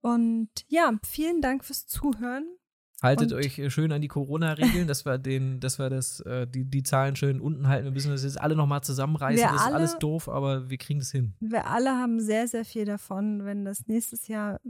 [0.00, 2.46] Und ja, vielen Dank fürs Zuhören.
[3.02, 6.46] Haltet und euch äh, schön an die Corona-Regeln, dass wir den, dass wir das, äh,
[6.46, 7.84] die, die Zahlen schön unten halten.
[7.84, 9.38] Wir müssen das jetzt alle nochmal zusammenreißen.
[9.38, 11.34] Wir das ist alle, alles doof, aber wir kriegen das hin.
[11.40, 14.60] Wir alle haben sehr, sehr viel davon, wenn das nächstes Jahr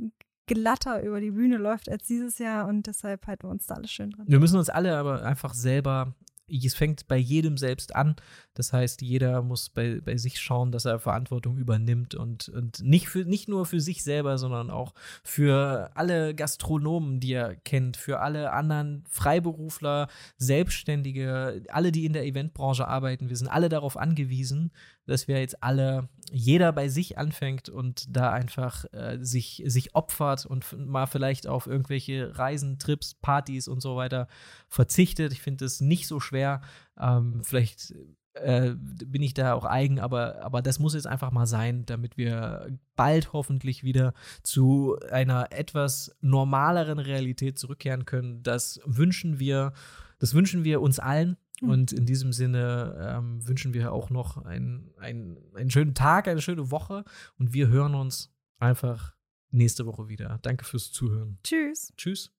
[0.46, 3.88] glatter über die Bühne läuft als dieses Jahr und deshalb halten wir uns da alle
[3.88, 4.26] schön dran.
[4.28, 6.14] Wir müssen uns alle aber einfach selber
[6.48, 8.16] es fängt bei jedem selbst an.
[8.54, 13.08] Das heißt, jeder muss bei, bei sich schauen, dass er Verantwortung übernimmt und, und nicht,
[13.08, 18.20] für, nicht nur für sich selber, sondern auch für alle Gastronomen, die er kennt, für
[18.20, 23.28] alle anderen Freiberufler, Selbstständige, alle, die in der Eventbranche arbeiten.
[23.28, 24.70] Wir sind alle darauf angewiesen,
[25.06, 30.46] dass wir jetzt alle, jeder bei sich anfängt und da einfach äh, sich, sich opfert
[30.46, 34.28] und mal vielleicht auf irgendwelche Reisen, Trips, Partys und so weiter
[34.68, 35.32] verzichtet.
[35.32, 36.60] Ich finde es nicht so schwer.
[36.98, 37.94] Ähm, vielleicht
[38.34, 42.16] äh, bin ich da auch eigen, aber, aber das muss jetzt einfach mal sein, damit
[42.16, 44.12] wir bald hoffentlich wieder
[44.42, 48.42] zu einer etwas normaleren Realität zurückkehren können.
[48.42, 49.72] Das wünschen wir
[50.18, 51.36] das wünschen wir uns allen.
[51.62, 56.42] Und in diesem Sinne ähm, wünschen wir auch noch einen, einen, einen schönen Tag, eine
[56.42, 57.04] schöne Woche
[57.38, 59.14] und wir hören uns einfach
[59.50, 60.38] nächste Woche wieder.
[60.42, 61.38] Danke fürs Zuhören.
[61.42, 61.92] Tschüss.
[61.96, 62.35] Tschüss.